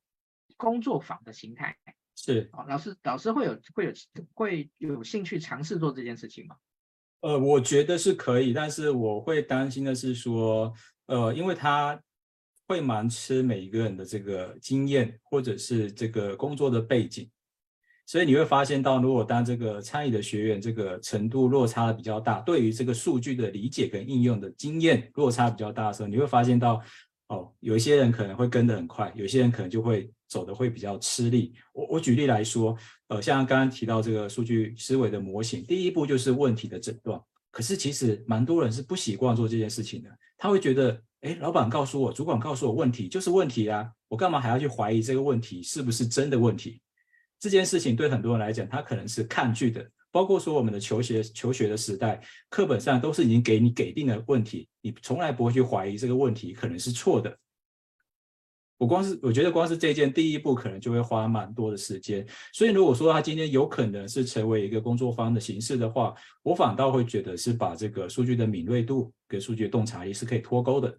[0.57, 1.76] 工作坊的形态，
[2.16, 3.92] 是啊，老师老师会有会有
[4.32, 6.57] 会有兴趣尝试做这件事情吗？
[7.22, 10.74] 呃，我觉得是可以，但是我会担心的是说，
[11.06, 11.96] 呃，因为他
[12.66, 17.30] 会蛮吃每一个人的这个经验或者是这个工作的背景，
[18.06, 26.82] 所以你会发现到，如果当这个参与的学员这个程度落差比较大，对于这个数据的理解跟应用的经验落差比较大的时候，你会发现到，
[27.28, 31.54] 哦，有一些人可能会跟得很快，有些人可能就会走得会比较吃力。
[31.72, 32.76] 我我举例来说。
[33.12, 37.20] 呃，像刚刚提到这个数据思维的模型，第一步就是问题的诊断。
[37.50, 40.08] 可是其实蛮多人是不习惯做这件事情的，
[40.38, 46.80] 他会觉得，哎，老板告诉我，主管告诉我，问题就是问题啊，我干嘛还要去怀疑这个问题是不是真的问题？
[47.38, 49.86] 这件事情对很多人来讲，他可能是抗拒的。
[50.10, 57.36] 包括说我们的求学求学的时代，课本上都是已经给你给定的问题，你从来不会去怀疑这个问题可能是错的。
[58.82, 66.12] 我光是我觉得光是这件第一步可能就会花蛮多的时间，所以如果说他今天有可能是成为一个工作方的形式的话，
[66.42, 70.98] 我反倒会觉得是把这个数据的敏锐度跟数据洞察力是可以脱钩的，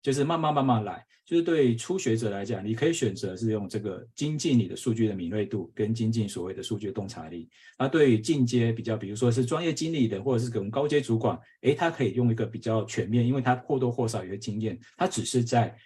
[0.00, 1.04] 就是慢慢慢慢来。
[1.26, 7.50] 就是对初学者来讲，你可以选择是用这个精进你的数据的敏锐度跟精进所谓的数据洞察力。
[7.78, 15.76] 那对于进阶比较，比如说是专业经理的或者是可能高阶主管，诶，他可以用一个比较全面，因为他或多或少有些经验，他只是在。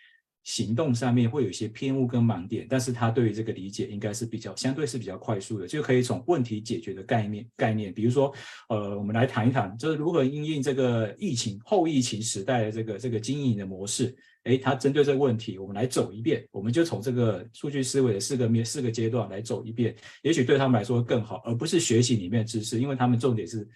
[0.44, 8.30] 行动上面会有一些偏误跟盲点，但是他对于这个理解应该是比较相对是比较快速的，就可以从问题解决的概念概念，比如说，
[8.68, 23.66] 呃，我们来谈一谈，就是如何应应这个疫情后疫情时代的这个这个经营的模式，诶，他针对这个问题，我们来走一遍，我们就从这个数据思维的四个面四个阶段来走一遍，也许对他们来说更好，而不是学习里面的知识，因为他们重点是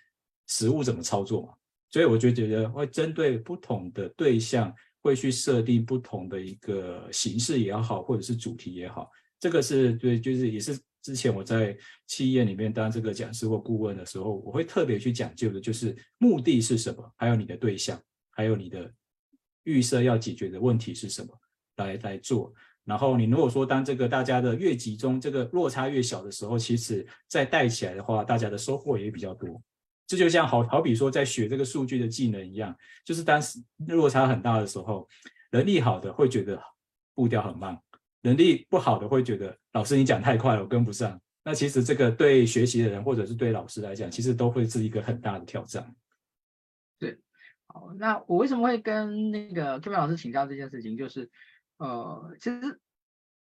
[0.49, 1.55] 实物怎么操作嘛，
[1.91, 4.71] 所以我就觉得会针对不同的对象。
[5.03, 11.76] 会去设定不同的一个形式也好，或者是主题也好，这个是对，就是也是之前我在
[12.07, 18.92] 企业里面当这个讲师或顾问的时候，我会特别去讲究的，就是目的是什么，还有你的对象，还有你的
[19.64, 21.28] 预设要解决的问题是什么，
[21.76, 22.53] 来来做。
[22.84, 29.62] 然后你如果说当这个大家的越集中，这个落差越小的时候，其实再带起来的话，大家的收获也比较多。
[30.09, 35.06] 这就像好好比说，在学这个数据的技能一样，就是当时落差很大的时候，
[35.52, 36.61] 能力好的会觉得
[37.14, 37.78] 步调很慢，
[38.22, 41.20] 能力不好的会觉得老师你讲太快了，我跟不上。
[41.44, 45.94] 那其实这个对学习的人或者是对老师来讲，其实都会是一个很大的挑战。
[46.98, 47.18] 对，
[47.66, 50.96] 好，那我为什么会跟那个 Kevin 老师请教这件事情？
[50.96, 51.30] 就是
[51.76, 52.80] 呃，其实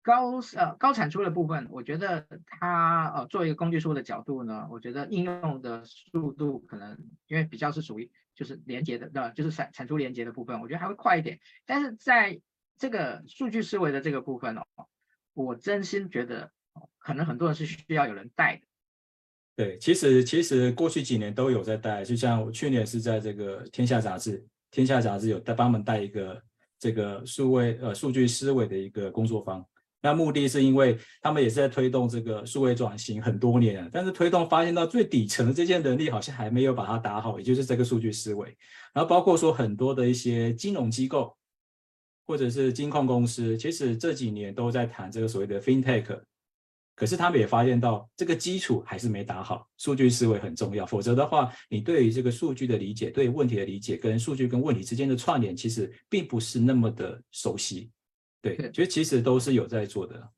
[0.05, 6.95] 高呃高产出的部分，我觉得它呃作为一个工具书的角度呢，我觉得应用的速度可能
[7.25, 11.39] 因为比较是属于就是连接的，呃，就是产产出连接的部分，我觉得还会快一点。
[11.65, 12.39] 但是在
[12.77, 14.63] 这个数据思维的这个部分哦，
[15.33, 16.51] 我真心觉得
[16.99, 18.67] 可能很多人是需要有人带的。
[19.55, 24.39] 对，其实其实过去几年都有在带，就像我去年是在这个《天下杂志》，
[24.69, 26.39] 《天下杂志》有带帮忙带一个
[26.77, 29.65] 这个数位呃数据思维的一个工作坊。
[30.05, 38.55] 那目的是因为他们也是在推动这个数位转型很多年，但是推动发现到最底层的这件能力好像还没有把它打好，也就是这个数据思维。
[38.93, 41.35] 然后包括说很多的一些金融机构。
[42.27, 46.19] 或者是金控公司，其实这几年都在谈这个所谓的 FinTech，
[46.95, 57.91] 可是他们也发现到这个基础还是没打好，数据思维很重要，否则的话，你对于这个数据的理解、对问题的理解跟数据跟问题之间的串联，其实并不是那么的熟悉。
[58.53, 60.31] 对，其实其实都是有在做的。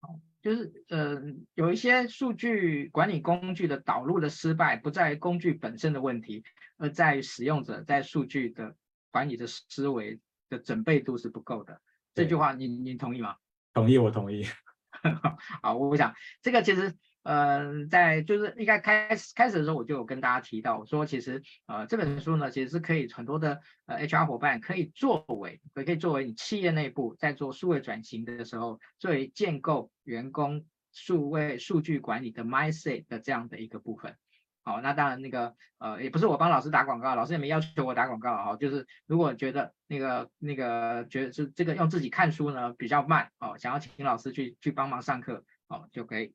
[0.00, 1.22] 好，就是呃，
[1.54, 6.44] 有一些数据管理工具的导入的失败，不在于工具本身的问题，
[6.78, 8.76] 而在于使用者在数据的
[9.10, 10.20] 管理的思维。
[10.50, 11.80] 的准备度是不够的，
[12.12, 13.36] 这句话你你同意吗？
[13.72, 14.44] 同意，我同意。
[15.62, 16.12] 好，我想
[16.42, 16.92] 这个其实
[17.22, 34.16] 呃，在就是应该开始开始的时候，我就有跟大家提到，我说其实呃这本书呢，其实是可以很多的呃 HR 伙伴可以作为，也可以作为你企业内部在做数位转型的时候，作为建构员工数位数据管理的 mindset 的这样的一个部分。
[34.62, 38.56] 好，那当然那个呃，也不是我帮老师打广告，老师也没要求我打广告哈。
[38.56, 46.34] 就是如果觉得那个那个觉得是这个用自己看书呢比较慢哦，想要请老师去去帮忙上课哦，就可以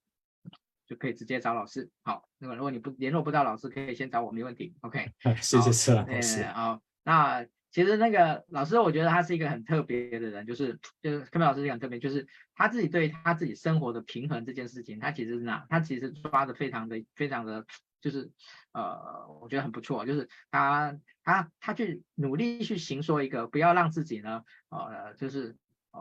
[0.88, 1.90] 就可以直接找老师。
[2.04, 4.76] 好，那么如果你不联络不到老师，可以先找我，没问题。
[4.82, 5.12] OK，
[5.42, 6.44] 谢谢谢老师。
[6.46, 17.66] 好，那其实那个老师，我觉得他是一个很特别的人，就是就是科明老师是很特别，就是他自己对他自己生活的平衡这件事情，他其实是哪，他其实抓的非常的非常的。
[18.02, 18.30] 就是，
[18.72, 25.56] 呃，我觉得很不错，就是他他他去努力去行说一个，不要让自己呢，呃，就是。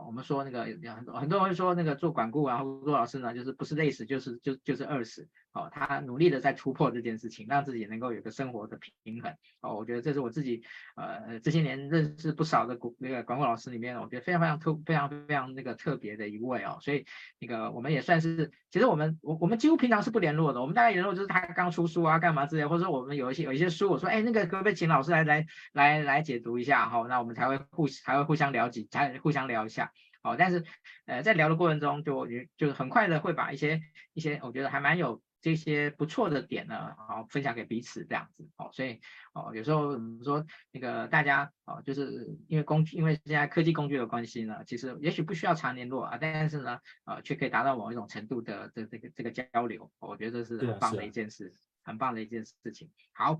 [0.05, 5.27] 我们说那个很多很多人说那个做管顾啊，或做老师呢，就是不是累死就是就就是饿死。
[5.55, 9.33] 哦，他努力的在突破这件事情，让自己能够有个生活的平衡。
[9.61, 10.61] 哦，我觉得这是我自己
[10.95, 16.77] 呃这些年认识不少的那个管顾老师里面，我觉得非常非常特非常非常那个特别的一位哦。
[16.81, 17.05] 所以
[17.39, 20.59] 那个我们也算是，其实我们我我们几乎平常是不联络的。
[20.59, 26.89] 我们大概联络就是他刚出书啊，干嘛之类，或者说我们有一些有一些书，我说哎那个可不可以请老师来来来来解读一下？
[26.89, 29.93] 哈、那我们才会互才会互相了解，才互相聊一下。
[30.21, 30.65] 好，但是，
[31.05, 33.79] 呃，在聊的过程中就，就就是很快的会把一些
[34.13, 38.49] 一些我觉得还蛮有这些不错的点呢，好分享给彼此这样子。
[38.57, 38.99] 哦，所以
[39.31, 49.91] 哦，有时候我们说那个大家哦，就是因为工具，因为现在科技工具的关系呢，其实也许不需要常联络啊，但是呢，呃，却可以达到某一种程度的这这个这个交流。
[49.99, 52.89] 我觉得这是很棒的一件事，很棒的一件事情。
[53.13, 53.39] 好，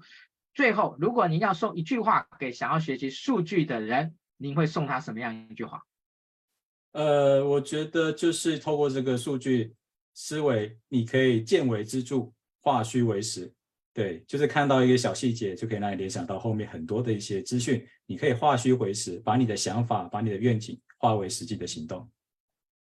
[0.53, 5.81] 最后，如果您要送一句话给想要学习数据的人，您会送他什么样一句话？
[6.91, 9.73] 呃，我觉得就是透过这个数据
[10.15, 13.53] 思维，你可以见微知著，化虚为实。
[13.93, 17.85] 对，就是看到一个小细节，就可以让你联想到后面很多的一些资讯。
[18.05, 22.09] 你可以化虚为实，把你的想法，把你的愿景化为实际的行动。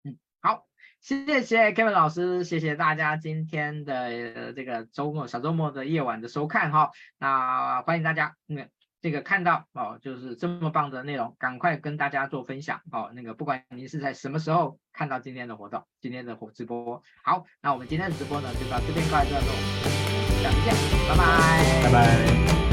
[0.04, 0.66] 嗯，好，
[1.02, 6.92] 谢谢 Kevin 老师，谢谢大家今天的这个周末小周末的夜晚的收看哈。
[7.18, 8.70] 那欢迎大家，嗯。
[9.06, 13.12] 这个看到哦，就是这么棒的内容，赶快跟大家做分享哦。
[13.14, 19.52] 那个不管您是在什么时候看到今天的活动，今天的活直播，好，那我们今天的直播呢就到这边告一段落，
[20.42, 20.74] 下次见，
[21.08, 22.65] 拜拜，拜拜。